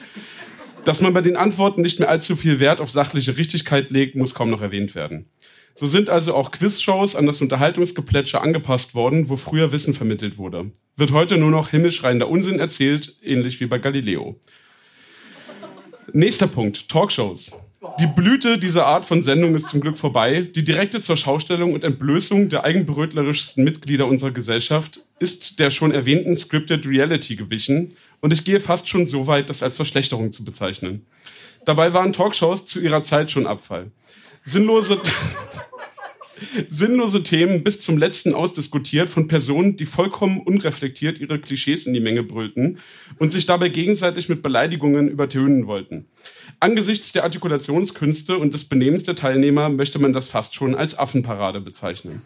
Dass 0.85 1.01
man 1.01 1.13
bei 1.13 1.21
den 1.21 1.37
Antworten 1.37 1.83
nicht 1.83 1.99
mehr 1.99 2.09
allzu 2.09 2.37
viel 2.37 2.61
Wert 2.61 2.81
auf 2.81 2.91
sachliche 2.91 3.37
Richtigkeit 3.37 3.91
legt, 3.91 4.17
muss 4.17 4.35
kaum 4.35 4.51
noch 4.51 4.63
erwähnt 4.63 4.95
werden. 4.95 5.27
So 5.75 5.87
sind 5.87 6.09
also 6.09 6.35
auch 6.35 6.51
Quizshows 6.51 7.15
an 7.15 7.27
das 7.27 7.41
Unterhaltungsgeplätscher 7.41 8.43
angepasst 8.43 8.97
worden, 8.97 9.29
wo 9.29 9.37
früher 9.37 9.71
Wissen 9.71 9.95
vermittelt 9.95 10.37
wurde. 10.37 10.73
Wird 10.97 11.13
heute 11.13 11.39
nur 11.39 11.51
noch 11.51 11.71
himmelschreiender 11.71 12.29
Unsinn 12.29 12.59
erzählt, 12.59 13.17
ähnlich 13.23 13.61
wie 13.61 13.67
bei 13.67 13.79
Galileo. 13.79 14.41
Nächster 16.13 16.49
Punkt, 16.49 16.89
Talkshows. 16.89 17.53
Die 18.01 18.09
Blüte 18.09 18.59
dieser 18.59 18.87
Art 18.87 19.07
von 19.07 19.23
Sendung 19.23 19.55
ist 19.55 19.69
zum 19.69 19.81
Glück 19.81 19.99
vorbei. 19.99 20.43
Die 20.43 20.65
direkte 20.65 21.01
zur 21.01 21.17
Schaustellung 21.17 21.75
und 21.75 21.85
Entblößung 21.85 22.49
der 22.49 22.65
eigenberötlerischsten 22.65 23.63
Mitglieder 23.63 24.07
unserer 24.07 24.33
Gesellschaft 24.33 25.05
ist 25.21 25.61
der 25.61 25.71
schon 25.71 25.93
erwähnten 25.93 26.37
Scripted 26.37 26.89
Reality 26.89 27.37
gewichen 27.37 27.97
und 28.21 28.33
ich 28.33 28.45
gehe 28.45 28.61
fast 28.61 28.89
schon 28.89 29.07
so 29.07 29.27
weit, 29.27 29.49
das 29.51 29.63
als 29.63 29.77
Verschlechterung 29.77 30.33
zu 30.33 30.45
bezeichnen. 30.45 31.07
Dabei 31.65 31.93
waren 31.93 32.13
Talkshows 32.13 32.65
zu 32.65 32.81
ihrer 32.81 33.03
Zeit 33.03 33.31
schon 33.31 33.47
Abfall. 33.47 33.91
Sinnlose, 34.45 35.01
sinnlose 36.69 37.23
Themen 37.23 37.63
bis 37.63 37.81
zum 37.81 37.99
letzten 37.99 38.35
ausdiskutiert 38.35 39.11
von 39.11 39.29
Personen, 39.29 39.77
die 39.77 39.87
vollkommen 39.87 40.41
unreflektiert 40.41 41.19
ihre 41.19 41.39
Klischees 41.39 41.87
in 41.87 41.93
die 41.93 42.01
Menge 42.01 42.23
brüllten 42.23 42.79
und 43.19 43.33
sich 43.33 43.47
dabei 43.47 43.69
gegenseitig 43.69 44.29
mit 44.29 44.43
Beleidigungen 44.43 45.09
übertönen 45.09 45.67
wollten. 45.67 46.07
Angesichts 46.61 47.13
der 47.13 47.25
Artikulationskünste 47.25 48.39
und 48.39 48.55
des 48.55 48.65
Benehmens 48.65 49.03
der 49.03 49.15
Teilnehmer 49.15 49.69
möchte 49.69 49.99
man 49.99 50.13
das 50.13 50.29
fast 50.29 50.55
schon 50.55 50.75
als 50.75 50.99
Affenparade 50.99 51.61
bezeichnen. 51.61 52.23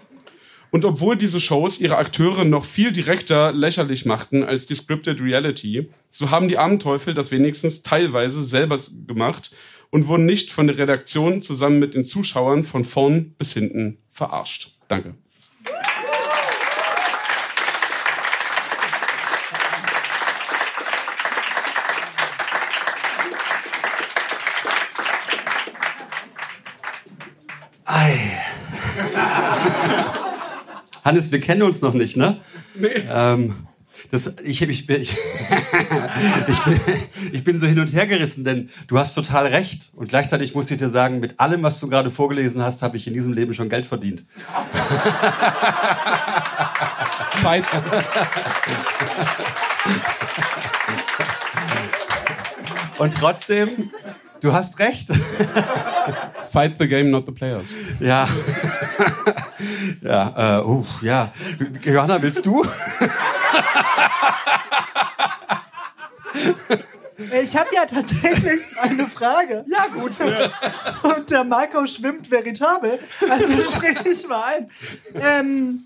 Und 0.72 0.86
obwohl 0.86 1.16
diese 1.16 1.38
Shows 1.38 1.78
ihre 1.78 1.98
Akteure 1.98 2.46
noch 2.46 2.64
viel 2.64 2.92
direkter 2.92 3.52
lächerlich 3.52 4.06
machten 4.06 4.42
als 4.42 4.66
die 4.66 4.74
Scripted 4.74 5.20
Reality, 5.20 5.90
so 6.10 6.30
haben 6.30 6.48
die 6.48 6.56
armen 6.56 6.78
Teufel 6.78 7.12
das 7.12 7.30
wenigstens 7.30 7.82
teilweise 7.82 8.42
selber 8.42 8.80
gemacht 9.06 9.54
und 9.90 10.08
wurden 10.08 10.24
nicht 10.24 10.50
von 10.50 10.66
der 10.66 10.78
Redaktion 10.78 11.42
zusammen 11.42 11.78
mit 11.78 11.94
den 11.94 12.06
Zuschauern 12.06 12.64
von 12.64 12.86
vorn 12.86 13.34
bis 13.36 13.52
hinten 13.52 13.98
verarscht. 14.12 14.74
Danke. 14.88 15.14
Hannes, 31.04 31.32
wir 31.32 31.40
kennen 31.40 31.62
uns 31.62 31.82
noch 31.82 31.94
nicht, 31.94 32.16
ne? 32.16 32.38
Nee. 32.75 33.02
Ähm, 33.11 33.54
das, 34.11 34.35
ich, 34.44 34.62
ich, 34.62 34.88
ich, 34.88 34.88
ich, 36.49 36.64
bin, 36.64 36.80
ich 37.32 37.44
bin 37.44 37.59
so 37.59 37.66
hin 37.66 37.78
und 37.78 37.92
her 37.92 38.06
gerissen, 38.06 38.44
denn 38.44 38.71
du 38.87 38.99
hast 38.99 39.14
total 39.14 39.47
recht. 39.47 39.90
Und 39.94 40.09
gleichzeitig 40.09 40.54
muss 40.54 40.71
ich 40.71 40.78
dir 40.78 40.90
sagen, 40.90 41.21
mit 41.21 41.40
allem, 41.40 41.62
was 41.62 41.80
du 41.80 41.88
gerade 41.88 42.11
vorgelesen 42.11 42.62
hast, 42.62 42.82
habe 42.82 42.97
ich 42.97 43.06
in 43.06 43.14
diesem 43.14 43.32
Leben 43.32 43.54
schon 43.54 43.68
Geld 43.68 43.87
verdient. 43.87 44.23
Fight. 47.42 47.64
Und 52.99 53.14
trotzdem, 53.14 53.90
du 54.40 54.52
hast 54.52 54.78
recht. 54.78 55.09
Fight 56.47 56.76
the 56.78 56.87
game, 56.87 57.11
not 57.11 57.26
the 57.26 57.32
players. 57.32 57.75
Ja. 57.99 58.28
Ja, 60.00 60.59
äh, 60.59 60.64
uh, 60.64 60.85
ja. 61.02 61.33
Johanna, 61.85 62.21
willst 62.21 62.45
du? 62.47 62.64
Ich 67.40 67.57
habe 67.57 67.69
ja 67.75 67.87
tatsächlich 67.87 68.61
eine 68.81 69.07
Frage. 69.07 69.64
Ja, 69.69 69.87
gut. 69.87 70.12
Und 71.02 71.31
der 71.31 71.45
Marco 71.45 71.87
schwimmt 71.87 72.31
veritabel. 72.31 72.99
Also 73.28 73.61
sprich 73.61 73.99
ich 74.04 74.26
mal 74.28 74.45
ein. 74.45 74.71
Ähm, 75.14 75.85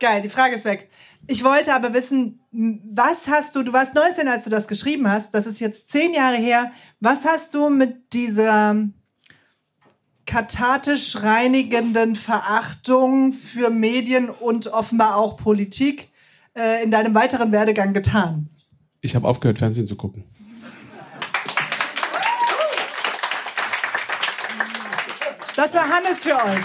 geil, 0.00 0.22
die 0.22 0.28
Frage 0.28 0.56
ist 0.56 0.64
weg. 0.64 0.90
Ich 1.26 1.42
wollte 1.44 1.74
aber 1.74 1.94
wissen, 1.94 2.40
was 2.52 3.28
hast 3.28 3.56
du, 3.56 3.62
du 3.62 3.72
warst 3.72 3.94
19, 3.94 4.28
als 4.28 4.44
du 4.44 4.50
das 4.50 4.68
geschrieben 4.68 5.10
hast, 5.10 5.32
das 5.32 5.46
ist 5.46 5.58
jetzt 5.58 5.88
zehn 5.88 6.12
Jahre 6.12 6.36
her, 6.36 6.72
was 7.00 7.24
hast 7.24 7.54
du 7.54 7.70
mit 7.70 8.12
dieser 8.12 8.76
kathartisch 10.26 11.22
reinigenden 11.22 12.16
Verachtung 12.16 13.32
für 13.32 13.70
Medien 13.70 14.30
und 14.30 14.68
offenbar 14.68 15.16
auch 15.16 15.36
Politik 15.36 16.10
äh, 16.56 16.82
in 16.82 16.90
deinem 16.90 17.14
weiteren 17.14 17.52
Werdegang 17.52 17.92
getan? 17.92 18.48
Ich 19.00 19.14
habe 19.14 19.28
aufgehört, 19.28 19.58
Fernsehen 19.58 19.86
zu 19.86 19.96
gucken. 19.96 20.24
Das 25.56 25.72
war 25.72 25.88
Hannes 25.88 26.24
für 26.24 26.34
euch. 26.34 26.64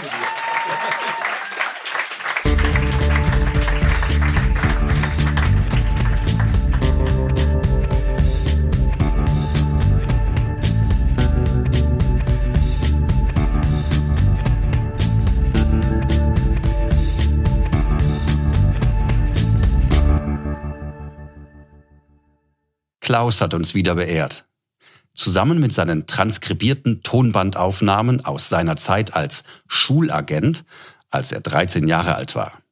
Klaus 23.10 23.40
hat 23.40 23.54
uns 23.54 23.74
wieder 23.74 23.96
beehrt. 23.96 24.44
Zusammen 25.16 25.58
mit 25.58 25.72
seinen 25.72 26.06
transkribierten 26.06 27.02
Tonbandaufnahmen 27.02 28.24
aus 28.24 28.48
seiner 28.48 28.76
Zeit 28.76 29.14
als 29.14 29.42
Schulagent, 29.66 30.64
als 31.10 31.32
er 31.32 31.40
13 31.40 31.88
Jahre 31.88 32.14
alt 32.14 32.36
war. 32.36 32.62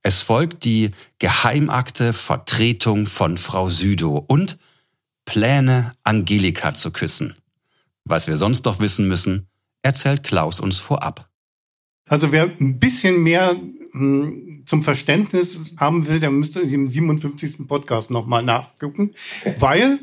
Es 0.00 0.22
folgt 0.22 0.62
die 0.64 0.90
Geheimakte 1.18 2.12
Vertretung 2.12 3.06
von 3.06 3.36
Frau 3.36 3.68
Südow 3.68 4.22
und 4.28 4.58
Pläne, 5.24 5.96
Angelika 6.04 6.76
zu 6.76 6.92
küssen. 6.92 7.34
Was 8.04 8.28
wir 8.28 8.36
sonst 8.36 8.62
doch 8.66 8.78
wissen 8.78 9.08
müssen, 9.08 9.48
erzählt 9.82 10.22
Klaus 10.22 10.60
uns 10.60 10.78
vorab. 10.78 11.28
Also 12.08 12.30
wer 12.30 12.44
ein 12.44 12.78
bisschen 12.78 13.24
mehr 13.24 13.56
zum 13.94 14.82
Verständnis 14.82 15.60
haben 15.76 16.08
will, 16.08 16.18
der 16.18 16.32
müsste 16.32 16.60
im 16.60 16.88
57. 16.88 17.68
Podcast 17.68 18.10
nochmal 18.10 18.42
nachgucken, 18.42 19.12
weil 19.58 20.00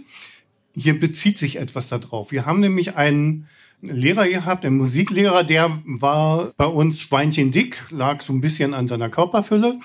hier 0.73 0.97
bezieht 0.97 1.37
sich 1.37 1.57
etwas 1.57 1.89
darauf. 1.89 2.31
Wir 2.31 2.45
haben 2.45 2.61
nämlich 2.61 2.95
einen 2.95 3.49
Lehrer 3.81 4.27
gehabt, 4.29 4.65
einen 4.65 4.77
Musiklehrer, 4.77 5.43
der 5.43 5.77
war 5.83 6.51
bei 6.55 6.65
uns 6.65 7.01
Schweinchen 7.01 7.51
dick, 7.51 7.77
lag 7.89 8.21
so 8.21 8.31
ein 8.31 8.39
bisschen 8.39 8.73
an 8.73 8.87
seiner 8.87 9.09
Körperfülle 9.09 9.79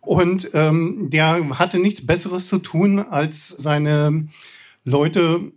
und 0.00 0.50
ähm, 0.54 1.10
der 1.10 1.58
hatte 1.58 1.78
nichts 1.78 2.06
Besseres 2.06 2.48
zu 2.48 2.58
tun, 2.58 3.00
als 3.00 3.48
seine 3.48 4.28
Leute 4.84 5.52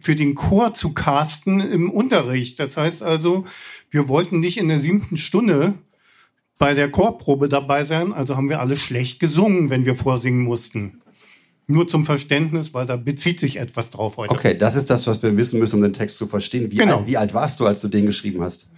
für 0.00 0.16
den 0.16 0.34
Chor 0.34 0.72
zu 0.72 0.94
casten 0.94 1.60
im 1.60 1.90
Unterricht. 1.90 2.58
Das 2.58 2.76
heißt 2.76 3.02
also, 3.02 3.44
wir 3.90 4.08
wollten 4.08 4.40
nicht 4.40 4.56
in 4.56 4.68
der 4.68 4.78
siebten 4.78 5.18
Stunde 5.18 5.74
bei 6.62 6.74
der 6.74 6.90
Chorprobe 6.90 7.48
dabei 7.48 7.82
sein, 7.82 8.12
also 8.12 8.36
haben 8.36 8.48
wir 8.48 8.60
alle 8.60 8.76
schlecht 8.76 9.18
gesungen, 9.18 9.68
wenn 9.68 9.84
wir 9.84 9.96
vorsingen 9.96 10.44
mussten. 10.44 11.02
Nur 11.66 11.88
zum 11.88 12.06
Verständnis, 12.06 12.72
weil 12.72 12.86
da 12.86 12.94
bezieht 12.94 13.40
sich 13.40 13.56
etwas 13.56 13.90
drauf 13.90 14.16
heute. 14.16 14.32
Okay, 14.32 14.56
das 14.56 14.76
ist 14.76 14.88
das, 14.88 15.08
was 15.08 15.24
wir 15.24 15.36
wissen 15.36 15.58
müssen, 15.58 15.76
um 15.76 15.82
den 15.82 15.92
Text 15.92 16.18
zu 16.18 16.28
verstehen. 16.28 16.70
Wie, 16.70 16.76
genau. 16.76 16.98
alt, 16.98 17.08
wie 17.08 17.16
alt 17.16 17.34
warst 17.34 17.58
du, 17.58 17.66
als 17.66 17.80
du 17.80 17.88
den 17.88 18.06
geschrieben 18.06 18.42
hast? 18.42 18.70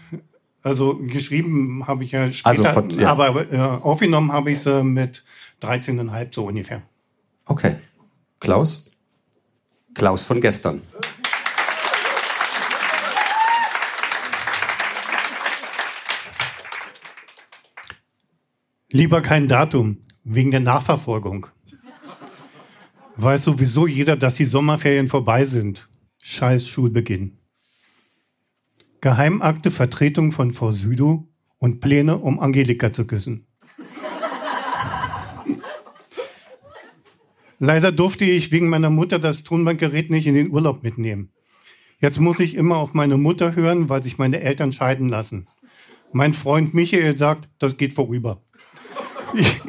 Also 0.62 0.96
geschrieben 0.96 1.86
habe 1.86 2.04
ich 2.04 2.12
ja 2.12 2.32
später, 2.32 2.48
also 2.48 2.64
von, 2.64 2.88
ja. 2.88 3.10
aber 3.10 3.52
äh, 3.52 3.58
aufgenommen 3.58 4.32
habe 4.32 4.52
ich 4.52 4.60
sie 4.60 4.82
mit 4.82 5.22
13,5 5.60 6.34
so 6.34 6.46
ungefähr. 6.46 6.80
Okay. 7.44 7.76
Klaus? 8.40 8.86
Klaus 9.92 10.24
von 10.24 10.40
gestern. 10.40 10.80
Lieber 18.96 19.22
kein 19.22 19.48
Datum, 19.48 19.96
wegen 20.22 20.52
der 20.52 20.60
Nachverfolgung. 20.60 21.48
Weiß 23.16 23.42
sowieso 23.42 23.88
jeder, 23.88 24.14
dass 24.14 24.36
die 24.36 24.44
Sommerferien 24.44 25.08
vorbei 25.08 25.46
sind. 25.46 25.88
Scheiß 26.18 26.68
Schulbeginn. 26.68 27.36
Geheimakte 29.00 29.72
Vertretung 29.72 30.30
von 30.30 30.52
Frau 30.52 30.70
Südow 30.70 31.24
und 31.58 31.80
Pläne, 31.80 32.18
um 32.18 32.38
Angelika 32.38 32.92
zu 32.92 33.04
küssen. 33.04 33.48
Leider 37.58 37.90
durfte 37.90 38.24
ich 38.24 38.52
wegen 38.52 38.68
meiner 38.68 38.90
Mutter 38.90 39.18
das 39.18 39.42
Tonbandgerät 39.42 40.08
nicht 40.08 40.28
in 40.28 40.36
den 40.36 40.52
Urlaub 40.52 40.84
mitnehmen. 40.84 41.32
Jetzt 41.98 42.20
muss 42.20 42.38
ich 42.38 42.54
immer 42.54 42.76
auf 42.76 42.94
meine 42.94 43.16
Mutter 43.16 43.56
hören, 43.56 43.88
weil 43.88 44.04
sich 44.04 44.18
meine 44.18 44.38
Eltern 44.38 44.72
scheiden 44.72 45.08
lassen. 45.08 45.48
Mein 46.12 46.32
Freund 46.32 46.74
Michael 46.74 47.18
sagt, 47.18 47.48
das 47.58 47.76
geht 47.76 47.92
vorüber. 47.92 48.40
Ich, 49.34 49.62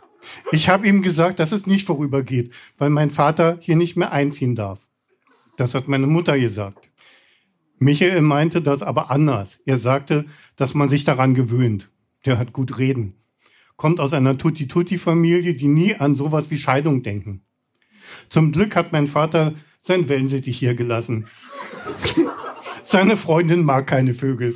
ich 0.52 0.68
habe 0.68 0.86
ihm 0.86 1.02
gesagt, 1.02 1.38
dass 1.38 1.52
es 1.52 1.66
nicht 1.66 1.86
vorübergeht, 1.86 2.52
weil 2.78 2.90
mein 2.90 3.10
Vater 3.10 3.58
hier 3.60 3.76
nicht 3.76 3.96
mehr 3.96 4.12
einziehen 4.12 4.54
darf. 4.54 4.88
Das 5.56 5.74
hat 5.74 5.88
meine 5.88 6.06
Mutter 6.06 6.38
gesagt. 6.38 6.88
Michael 7.78 8.22
meinte 8.22 8.62
das 8.62 8.82
aber 8.82 9.10
anders. 9.10 9.58
Er 9.66 9.78
sagte, 9.78 10.26
dass 10.56 10.74
man 10.74 10.88
sich 10.88 11.04
daran 11.04 11.34
gewöhnt. 11.34 11.90
Der 12.24 12.38
hat 12.38 12.52
gut 12.52 12.78
reden. 12.78 13.14
Kommt 13.76 13.98
aus 13.98 14.12
einer 14.12 14.38
Tutti-Tutti-Familie, 14.38 15.54
die 15.54 15.66
nie 15.66 15.96
an 15.96 16.14
sowas 16.14 16.50
wie 16.50 16.58
Scheidung 16.58 17.02
denken. 17.02 17.42
Zum 18.28 18.52
Glück 18.52 18.76
hat 18.76 18.92
mein 18.92 19.08
Vater 19.08 19.54
sein 19.82 20.08
Wellensittich 20.08 20.58
hier 20.58 20.74
gelassen. 20.74 21.26
Seine 22.82 23.16
Freundin 23.16 23.64
mag 23.64 23.86
keine 23.86 24.14
Vögel. 24.14 24.54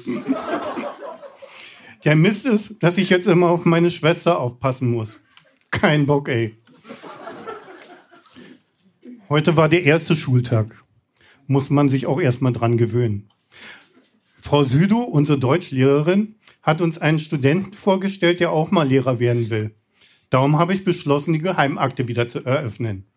Der 2.06 2.14
Mist 2.14 2.46
ist, 2.46 2.76
dass 2.78 2.98
ich 2.98 3.10
jetzt 3.10 3.26
immer 3.26 3.50
auf 3.50 3.64
meine 3.64 3.90
Schwester 3.90 4.38
aufpassen 4.38 4.92
muss. 4.92 5.18
Kein 5.72 6.06
Bock, 6.06 6.28
ey. 6.28 6.56
Heute 9.28 9.56
war 9.56 9.68
der 9.68 9.82
erste 9.82 10.14
Schultag. 10.14 10.84
Muss 11.48 11.68
man 11.68 11.88
sich 11.88 12.06
auch 12.06 12.20
erstmal 12.20 12.52
dran 12.52 12.76
gewöhnen. 12.76 13.28
Frau 14.38 14.62
Südow, 14.62 15.08
unsere 15.08 15.40
Deutschlehrerin, 15.40 16.36
hat 16.62 16.80
uns 16.80 16.96
einen 16.96 17.18
Studenten 17.18 17.72
vorgestellt, 17.72 18.38
der 18.38 18.52
auch 18.52 18.70
mal 18.70 18.86
Lehrer 18.86 19.18
werden 19.18 19.50
will. 19.50 19.74
Darum 20.30 20.60
habe 20.60 20.74
ich 20.74 20.84
beschlossen, 20.84 21.32
die 21.32 21.40
Geheimakte 21.40 22.06
wieder 22.06 22.28
zu 22.28 22.38
eröffnen. 22.38 23.08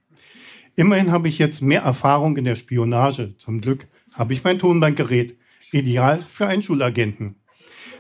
Immerhin 0.76 1.12
habe 1.12 1.28
ich 1.28 1.38
jetzt 1.38 1.62
mehr 1.62 1.84
Erfahrung 1.84 2.38
in 2.38 2.46
der 2.46 2.56
Spionage. 2.56 3.38
Zum 3.38 3.62
Glück 3.62 3.88
habe 4.16 4.34
ich 4.34 4.44
mein 4.44 4.58
Tonbandgerät. 4.58 5.38
Ideal 5.72 6.26
für 6.28 6.48
einen 6.48 6.64
Schulagenten. 6.64 7.39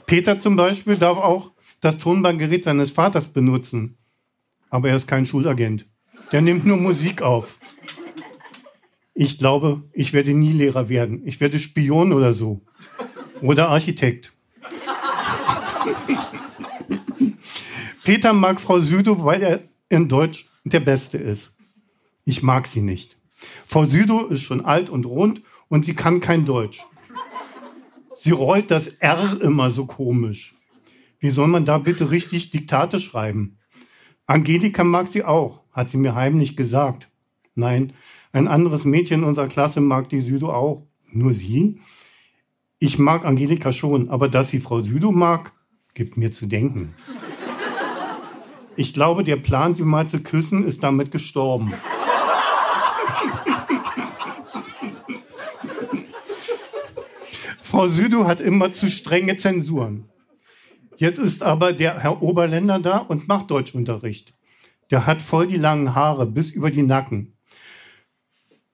Peter 0.09 0.39
zum 0.39 0.55
Beispiel 0.55 0.95
darf 0.95 1.19
auch 1.19 1.51
das 1.81 1.99
Tonbandgerät 1.99 2.63
seines 2.63 2.89
Vaters 2.89 3.27
benutzen. 3.27 3.99
Aber 4.71 4.89
er 4.89 4.95
ist 4.95 5.07
kein 5.07 5.27
Schulagent. 5.27 5.85
Der 6.31 6.41
nimmt 6.41 6.65
nur 6.65 6.77
Musik 6.77 7.21
auf. 7.21 7.59
Ich 9.13 9.37
glaube, 9.37 9.83
ich 9.93 10.11
werde 10.11 10.33
nie 10.33 10.51
Lehrer 10.51 10.89
werden. 10.89 11.21
Ich 11.27 11.39
werde 11.39 11.59
Spion 11.59 12.11
oder 12.11 12.33
so. 12.33 12.61
Oder 13.43 13.69
Architekt. 13.69 14.33
Peter 18.03 18.33
mag 18.33 18.59
Frau 18.59 18.79
Südow, 18.79 19.23
weil 19.23 19.43
er 19.43 19.61
in 19.89 20.09
Deutsch 20.09 20.49
der 20.63 20.79
Beste 20.79 21.19
ist. 21.19 21.53
Ich 22.25 22.41
mag 22.41 22.65
sie 22.65 22.81
nicht. 22.81 23.19
Frau 23.67 23.85
Südow 23.85 24.31
ist 24.31 24.41
schon 24.41 24.65
alt 24.65 24.89
und 24.89 25.05
rund 25.05 25.43
und 25.67 25.85
sie 25.85 25.93
kann 25.93 26.19
kein 26.19 26.45
Deutsch. 26.45 26.83
Sie 28.21 28.31
rollt 28.31 28.69
das 28.69 28.87
R 28.87 29.39
immer 29.41 29.71
so 29.71 29.85
komisch. 29.85 30.53
Wie 31.19 31.29
soll 31.29 31.47
man 31.47 31.63
da 31.63 31.77
bitte 31.77 32.11
richtig 32.11 32.51
Diktate 32.51 32.99
schreiben? 32.99 33.59
Angelika 34.25 34.83
mag 34.83 35.07
sie 35.07 35.23
auch, 35.23 35.63
hat 35.71 35.89
sie 35.89 35.95
mir 35.95 36.15
heimlich 36.15 36.57
gesagt. 36.57 37.09
Nein, 37.55 37.93
ein 38.33 38.49
anderes 38.49 38.83
Mädchen 38.83 39.21
in 39.21 39.25
unserer 39.25 39.47
Klasse 39.47 39.79
mag 39.79 40.09
die 40.09 40.19
Südo 40.19 40.51
auch. 40.51 40.85
Nur 41.13 41.31
sie? 41.31 41.79
Ich 42.77 42.99
mag 42.99 43.23
Angelika 43.23 43.71
schon, 43.71 44.09
aber 44.09 44.27
dass 44.27 44.49
sie 44.49 44.59
Frau 44.59 44.81
Südo 44.81 45.13
mag, 45.13 45.53
gibt 45.93 46.17
mir 46.17 46.33
zu 46.33 46.45
denken. 46.45 46.95
Ich 48.75 48.93
glaube, 48.93 49.23
der 49.23 49.37
Plan, 49.37 49.75
sie 49.75 49.83
mal 49.83 50.09
zu 50.09 50.19
küssen, 50.19 50.65
ist 50.65 50.83
damit 50.83 51.11
gestorben. 51.11 51.73
Frau 57.69 57.87
Südo 57.87 58.25
hat 58.25 58.41
immer 58.41 58.73
zu 58.73 58.87
strenge 58.87 59.37
Zensuren. 59.37 60.09
Jetzt 60.97 61.19
ist 61.19 61.43
aber 61.43 61.71
der 61.71 61.99
Herr 61.99 62.23
Oberländer 62.23 62.79
da 62.79 62.97
und 62.97 63.27
macht 63.27 63.51
Deutschunterricht. 63.51 64.33
Der 64.89 65.05
hat 65.05 65.21
voll 65.21 65.45
die 65.45 65.57
langen 65.57 65.93
Haare 65.93 66.25
bis 66.25 66.49
über 66.49 66.71
die 66.71 66.81
Nacken. 66.81 67.37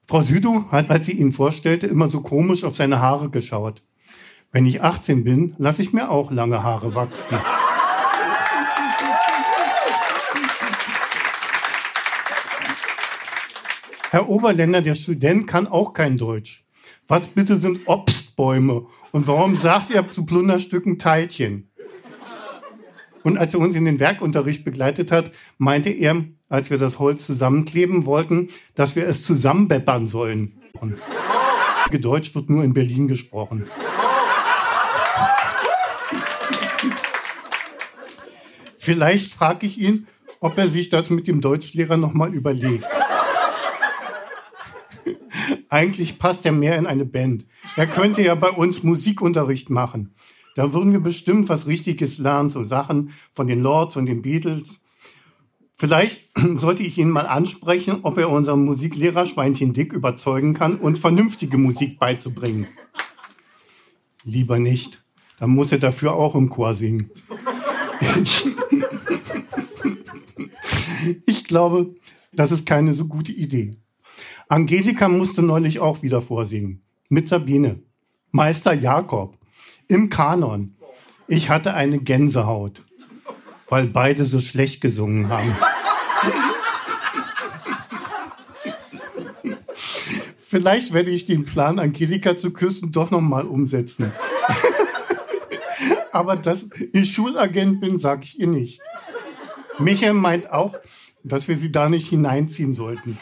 Frau 0.08 0.22
Südo 0.22 0.72
hat, 0.72 0.90
als 0.92 1.08
sie 1.08 1.12
ihn 1.12 1.34
vorstellte, 1.34 1.88
immer 1.88 2.08
so 2.08 2.22
komisch 2.22 2.64
auf 2.64 2.78
seine 2.78 3.02
Haare 3.02 3.30
geschaut. 3.30 3.84
Wenn 4.54 4.66
ich 4.66 4.82
18 4.82 5.26
bin, 5.26 5.56
lasse 5.58 5.82
ich 5.82 5.92
mir 5.92 6.10
auch 6.10 6.32
lange 6.32 6.64
Haare 6.64 6.96
wachsen. 6.96 7.38
Herr 14.12 14.30
Oberländer, 14.30 14.82
der 14.82 14.96
Student, 14.96 15.48
kann 15.48 15.68
auch 15.68 15.92
kein 15.92 16.18
Deutsch. 16.18 16.64
Was 17.10 17.28
bitte 17.28 17.58
sind 17.58 17.90
Obstbäume? 18.36 18.86
Und 19.12 19.28
warum 19.28 19.56
sagt 19.56 19.92
er 19.92 20.10
zu 20.12 20.26
Plunderstücken 20.26 21.00
Teilchen? 21.00 21.70
Und 23.24 23.38
als 23.38 23.54
er 23.54 23.60
uns 23.62 23.76
in 23.76 23.86
den 23.86 24.00
Werkunterricht 24.00 24.66
begleitet 24.66 25.12
hat, 25.12 25.32
meinte 25.58 25.90
er, 25.90 26.26
als 26.50 26.70
wir 26.70 26.78
das 26.78 27.00
Holz 27.00 27.26
zusammenkleben 27.26 28.06
wollten, 28.06 28.50
dass 28.76 28.96
wir 28.96 29.08
es 29.08 29.24
zusammenbeppern 29.24 30.06
sollen. 30.06 30.62
Deutsch 31.92 32.36
wird 32.36 32.50
nur 32.50 32.64
in 32.64 32.74
Berlin 32.74 33.08
gesprochen. 33.08 33.64
Vielleicht 38.78 39.32
frage 39.32 39.66
ich 39.66 39.80
ihn, 39.80 40.08
ob 40.42 40.58
er 40.58 40.68
sich 40.68 40.90
das 40.90 41.10
mit 41.10 41.28
dem 41.28 41.40
Deutschlehrer 41.42 41.98
nochmal 41.98 42.34
überlegt. 42.34 42.86
Eigentlich 45.70 46.20
passt 46.20 46.46
er 46.46 46.52
mehr 46.52 46.78
in 46.78 46.86
eine 46.86 47.06
Band. 47.06 47.46
Er 47.76 47.88
könnte 47.88 48.22
ja 48.22 48.36
bei 48.36 48.50
uns 48.50 48.84
Musikunterricht 48.84 49.70
machen. 49.70 50.14
Da 50.56 50.72
würden 50.72 50.94
wir 50.94 51.02
bestimmt 51.02 51.50
was 51.50 51.68
Richtiges 51.68 52.18
lernen, 52.18 52.50
so 52.50 52.64
Sachen 52.64 53.12
von 53.34 53.48
den 53.48 53.62
Lords 53.62 53.98
und 53.98 54.06
den 54.06 54.22
Beatles. 54.22 54.80
Vielleicht 55.78 56.30
sollte 56.56 56.84
ich 56.84 56.98
ihn 56.98 57.10
mal 57.10 57.28
ansprechen, 57.28 58.00
ob 58.04 58.18
er 58.18 58.30
unseren 58.30 58.64
Musiklehrer 58.64 59.26
Schweinchen 59.26 59.74
Dick 59.74 59.92
überzeugen 59.92 60.54
kann, 60.54 60.78
uns 60.78 61.00
vernünftige 61.00 61.58
Musik 61.58 62.00
beizubringen. 62.00 62.68
Lieber 64.24 64.60
nicht. 64.60 65.04
Dann 65.38 65.50
muss 65.50 65.72
er 65.72 65.80
dafür 65.80 66.14
auch 66.14 66.36
im 66.36 66.50
Chor 66.50 66.74
singen. 66.74 67.12
Ich, 68.24 68.46
ich 71.26 71.44
glaube, 71.44 71.96
das 72.32 72.52
ist 72.52 72.66
keine 72.66 72.94
so 72.94 73.06
gute 73.06 73.34
Idee. 73.34 73.76
Angelika 74.48 75.10
musste 75.10 75.42
neulich 75.42 75.80
auch 75.80 76.04
wieder 76.04 76.22
vorsingen. 76.22 76.84
Mit 77.10 77.28
Sabine. 77.28 77.82
Meister 78.32 78.74
Jakob. 78.74 79.40
Im 79.88 80.10
Kanon. 80.10 80.76
Ich 81.28 81.50
hatte 81.50 81.74
eine 81.74 81.98
Gänsehaut, 81.98 82.84
weil 83.68 83.88
beide 83.88 84.26
so 84.26 84.40
schlecht 84.40 84.82
gesungen 84.82 85.30
haben. 85.30 85.52
Vielleicht 90.38 90.94
werde 90.94 91.10
ich 91.10 91.26
den 91.26 91.46
Plan, 91.46 91.80
Angelika 91.80 92.38
zu 92.38 92.54
küssen, 92.54 92.92
doch 92.92 93.10
noch 93.10 93.22
mal 93.22 93.46
umsetzen. 93.48 94.12
Aber 96.12 96.36
dass 96.36 96.68
ich 96.94 97.12
Schulagent 97.12 97.82
bin, 97.82 97.98
sage 97.98 98.22
ich 98.26 98.40
ihr 98.40 98.46
nicht. 98.48 98.80
Michael 99.80 100.14
meint 100.14 100.52
auch, 100.52 100.76
dass 101.24 101.48
wir 101.48 101.58
sie 101.58 101.72
da 101.72 101.90
nicht 101.90 102.10
hineinziehen 102.10 102.74
sollten. 102.74 103.18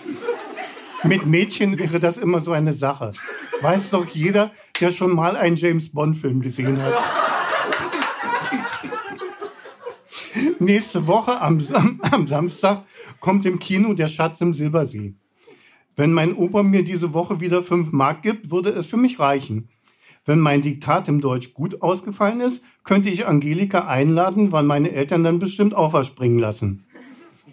Mit 1.06 1.26
Mädchen 1.26 1.78
wäre 1.78 2.00
das 2.00 2.18
immer 2.18 2.40
so 2.40 2.52
eine 2.54 2.74
Sache. 2.74 3.12
Weiß 3.62 3.90
doch 3.90 4.08
jeder, 4.08 4.52
der 4.80 4.92
schon 4.92 5.14
mal 5.14 5.36
einen 5.36 5.58
James 5.58 5.92
Bond-Film 5.92 6.42
gesehen 6.42 6.82
hat. 6.82 6.94
Nächste 10.60 11.08
Woche 11.08 11.42
am, 11.42 11.62
am, 12.12 12.28
Samstag 12.28 12.84
kommt 13.20 13.46
im 13.46 13.60
Kino 13.60 13.94
Der 13.94 14.08
Schatz 14.08 14.40
im 14.40 14.54
Silbersee. 14.54 15.16
Wenn 15.96 16.14
mein 16.14 16.36
Opa 16.36 16.64
mir 16.64 16.84
diese 16.84 17.14
Woche 17.14 17.40
wieder 17.42 17.64
fünf 17.64 17.92
Mark 17.92 18.22
gibt, 18.22 18.50
würde 18.50 18.70
es 18.70 18.88
für 18.88 18.98
mich 18.98 19.20
reichen. 19.20 19.70
Wenn 20.26 20.40
mein 20.40 20.62
Diktat 20.62 21.10
im 21.10 21.20
Deutsch 21.20 21.54
gut 21.54 21.82
ausgefallen 21.82 22.40
ist, 22.40 22.64
könnte 22.84 23.10
ich 23.10 23.28
Angelika 23.28 23.88
einladen, 23.88 24.54
weil 24.54 24.64
meine 24.64 24.92
Eltern 24.92 25.24
dann 25.24 25.40
bestimmt 25.40 25.76
auch 25.76 26.02
springen 26.04 26.40
lassen. 26.40 26.86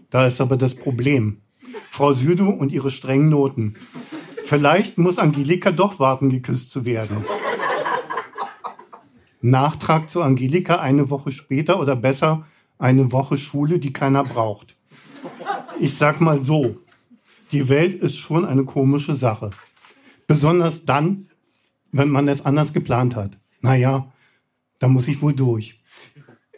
Da 0.09 0.27
ist 0.27 0.41
aber 0.41 0.57
das 0.57 0.75
Problem. 0.77 1.43
Frau 1.89 2.13
Südo 2.13 2.49
und 2.49 2.73
ihre 2.73 2.91
strengen 2.91 3.29
Noten. 3.29 3.75
Vielleicht 4.45 4.99
muss 4.99 5.19
Angelika 5.19 5.71
doch 5.71 5.99
warten, 6.01 6.31
geküsst 6.31 6.71
zu 6.71 6.85
werden. 6.85 7.25
Nachtrag 9.43 10.11
zu 10.11 10.23
Angelika 10.23 10.77
eine 10.77 11.11
Woche 11.11 11.33
später 11.33 11.81
oder 11.81 11.97
besser 11.97 12.47
eine 12.79 13.13
Woche 13.13 13.37
Schule, 13.37 13.79
die 13.79 13.93
keiner 13.93 14.25
braucht. 14.25 14.77
Ich 15.79 15.97
sag 15.97 16.21
mal 16.21 16.45
so, 16.45 16.79
die 17.53 17.69
Welt 17.69 17.95
ist 17.95 18.17
schon 18.17 18.45
eine 18.45 18.65
komische 18.65 19.15
Sache. 19.15 19.51
Besonders 20.27 20.85
dann, 20.85 21.29
wenn 21.93 22.11
man 22.11 22.29
es 22.29 22.45
anders 22.45 22.73
geplant 22.73 23.17
hat. 23.17 23.39
Naja, 23.61 24.13
da 24.79 24.89
muss 24.89 25.09
ich 25.09 25.21
wohl 25.23 25.35
durch. 25.35 25.81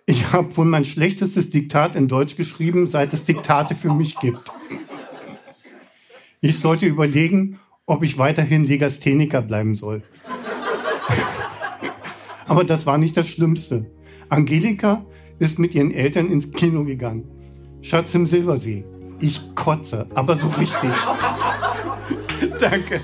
Ich 0.06 0.32
habe 0.32 0.56
wohl 0.56 0.66
mein 0.66 0.84
schlechtestes 0.84 1.50
Diktat 1.50 1.94
in 1.96 2.08
Deutsch 2.08 2.36
geschrieben, 2.36 2.86
seit 2.86 3.14
es 3.14 3.24
Diktate 3.24 3.74
für 3.74 3.92
mich 3.92 4.18
gibt. 4.18 4.50
Ich 6.44 6.58
sollte 6.58 6.86
überlegen, 6.86 7.60
ob 7.86 8.02
ich 8.02 8.18
weiterhin 8.18 8.64
Legastheniker 8.64 9.42
bleiben 9.42 9.76
soll. 9.76 10.02
Aber 12.48 12.64
das 12.64 12.84
war 12.84 12.98
nicht 12.98 13.16
das 13.16 13.28
Schlimmste. 13.28 13.88
Angelika 14.28 15.06
ist 15.38 15.60
mit 15.60 15.72
ihren 15.72 15.92
Eltern 15.92 16.28
ins 16.28 16.50
Kino 16.50 16.84
gegangen. 16.84 17.30
Schatz 17.80 18.12
im 18.16 18.26
Silbersee. 18.26 18.84
Ich 19.20 19.54
kotze, 19.54 20.08
aber 20.14 20.34
so 20.34 20.48
richtig. 20.48 20.90
Danke. 22.58 23.00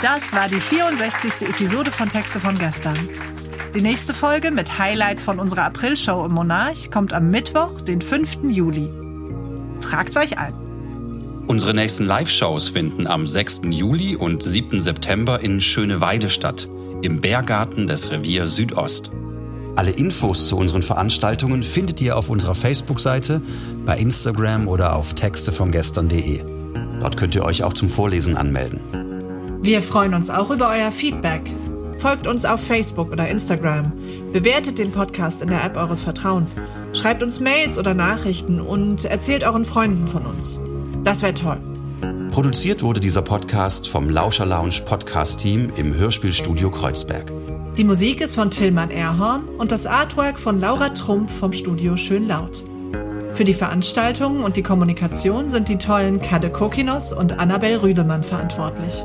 Das 0.00 0.34
war 0.34 0.48
die 0.48 0.60
64. 0.60 1.48
Episode 1.48 1.92
von 1.92 2.08
Texte 2.08 2.40
von 2.40 2.56
gestern. 2.56 2.96
Die 3.76 3.82
nächste 3.82 4.14
Folge 4.14 4.52
mit 4.52 4.78
Highlights 4.78 5.24
von 5.24 5.38
unserer 5.38 5.64
April-Show 5.64 6.24
im 6.24 6.32
Monarch 6.32 6.90
kommt 6.90 7.12
am 7.12 7.30
Mittwoch, 7.30 7.82
den 7.82 8.00
5. 8.00 8.38
Juli. 8.44 8.88
Tragt's 9.82 10.16
euch 10.16 10.38
ein. 10.38 10.54
Unsere 11.46 11.74
nächsten 11.74 12.06
Live-Shows 12.06 12.70
finden 12.70 13.06
am 13.06 13.26
6. 13.26 13.60
Juli 13.68 14.16
und 14.16 14.42
7. 14.42 14.80
September 14.80 15.40
in 15.40 15.60
Schöneweide 15.60 16.30
statt, 16.30 16.70
im 17.02 17.20
Bärgarten 17.20 17.86
des 17.86 18.10
Revier 18.10 18.46
Südost. 18.46 19.10
Alle 19.76 19.90
Infos 19.90 20.48
zu 20.48 20.56
unseren 20.56 20.82
Veranstaltungen 20.82 21.62
findet 21.62 22.00
ihr 22.00 22.16
auf 22.16 22.30
unserer 22.30 22.54
Facebook-Seite, 22.54 23.42
bei 23.84 23.98
Instagram 23.98 24.68
oder 24.68 24.96
auf 24.96 25.12
textevongestern.de. 25.12 26.40
Dort 27.02 27.18
könnt 27.18 27.34
ihr 27.34 27.44
euch 27.44 27.62
auch 27.62 27.74
zum 27.74 27.90
Vorlesen 27.90 28.38
anmelden. 28.38 28.80
Wir 29.60 29.82
freuen 29.82 30.14
uns 30.14 30.30
auch 30.30 30.50
über 30.50 30.70
euer 30.70 30.90
Feedback. 30.90 31.52
Folgt 31.98 32.26
uns 32.26 32.44
auf 32.44 32.60
Facebook 32.60 33.10
oder 33.10 33.28
Instagram. 33.28 33.90
Bewertet 34.32 34.78
den 34.78 34.92
Podcast 34.92 35.40
in 35.40 35.48
der 35.48 35.64
App 35.64 35.76
eures 35.76 36.02
Vertrauens. 36.02 36.54
Schreibt 36.92 37.22
uns 37.22 37.40
Mails 37.40 37.78
oder 37.78 37.94
Nachrichten 37.94 38.60
und 38.60 39.06
erzählt 39.06 39.44
euren 39.44 39.64
Freunden 39.64 40.06
von 40.06 40.26
uns. 40.26 40.60
Das 41.04 41.22
wäre 41.22 41.32
toll. 41.32 41.58
Produziert 42.30 42.82
wurde 42.82 43.00
dieser 43.00 43.22
Podcast 43.22 43.88
vom 43.88 44.10
Lauscher 44.10 44.44
Lounge 44.44 44.82
Podcast 44.84 45.40
Team 45.40 45.72
im 45.76 45.94
Hörspielstudio 45.94 46.70
Kreuzberg. 46.70 47.32
Die 47.78 47.84
Musik 47.84 48.20
ist 48.20 48.34
von 48.34 48.50
Tillmann 48.50 48.90
Erhorn 48.90 49.48
und 49.58 49.72
das 49.72 49.86
Artwork 49.86 50.38
von 50.38 50.60
Laura 50.60 50.90
Trump 50.90 51.30
vom 51.30 51.52
Studio 51.54 51.96
Schönlaut. 51.96 52.62
Für 53.32 53.44
die 53.44 53.54
Veranstaltungen 53.54 54.42
und 54.44 54.56
die 54.56 54.62
Kommunikation 54.62 55.48
sind 55.48 55.68
die 55.68 55.78
tollen 55.78 56.18
Kade 56.18 56.50
Kokinos 56.50 57.12
und 57.12 57.38
Annabel 57.38 57.76
Rüdemann 57.76 58.22
verantwortlich. 58.22 59.04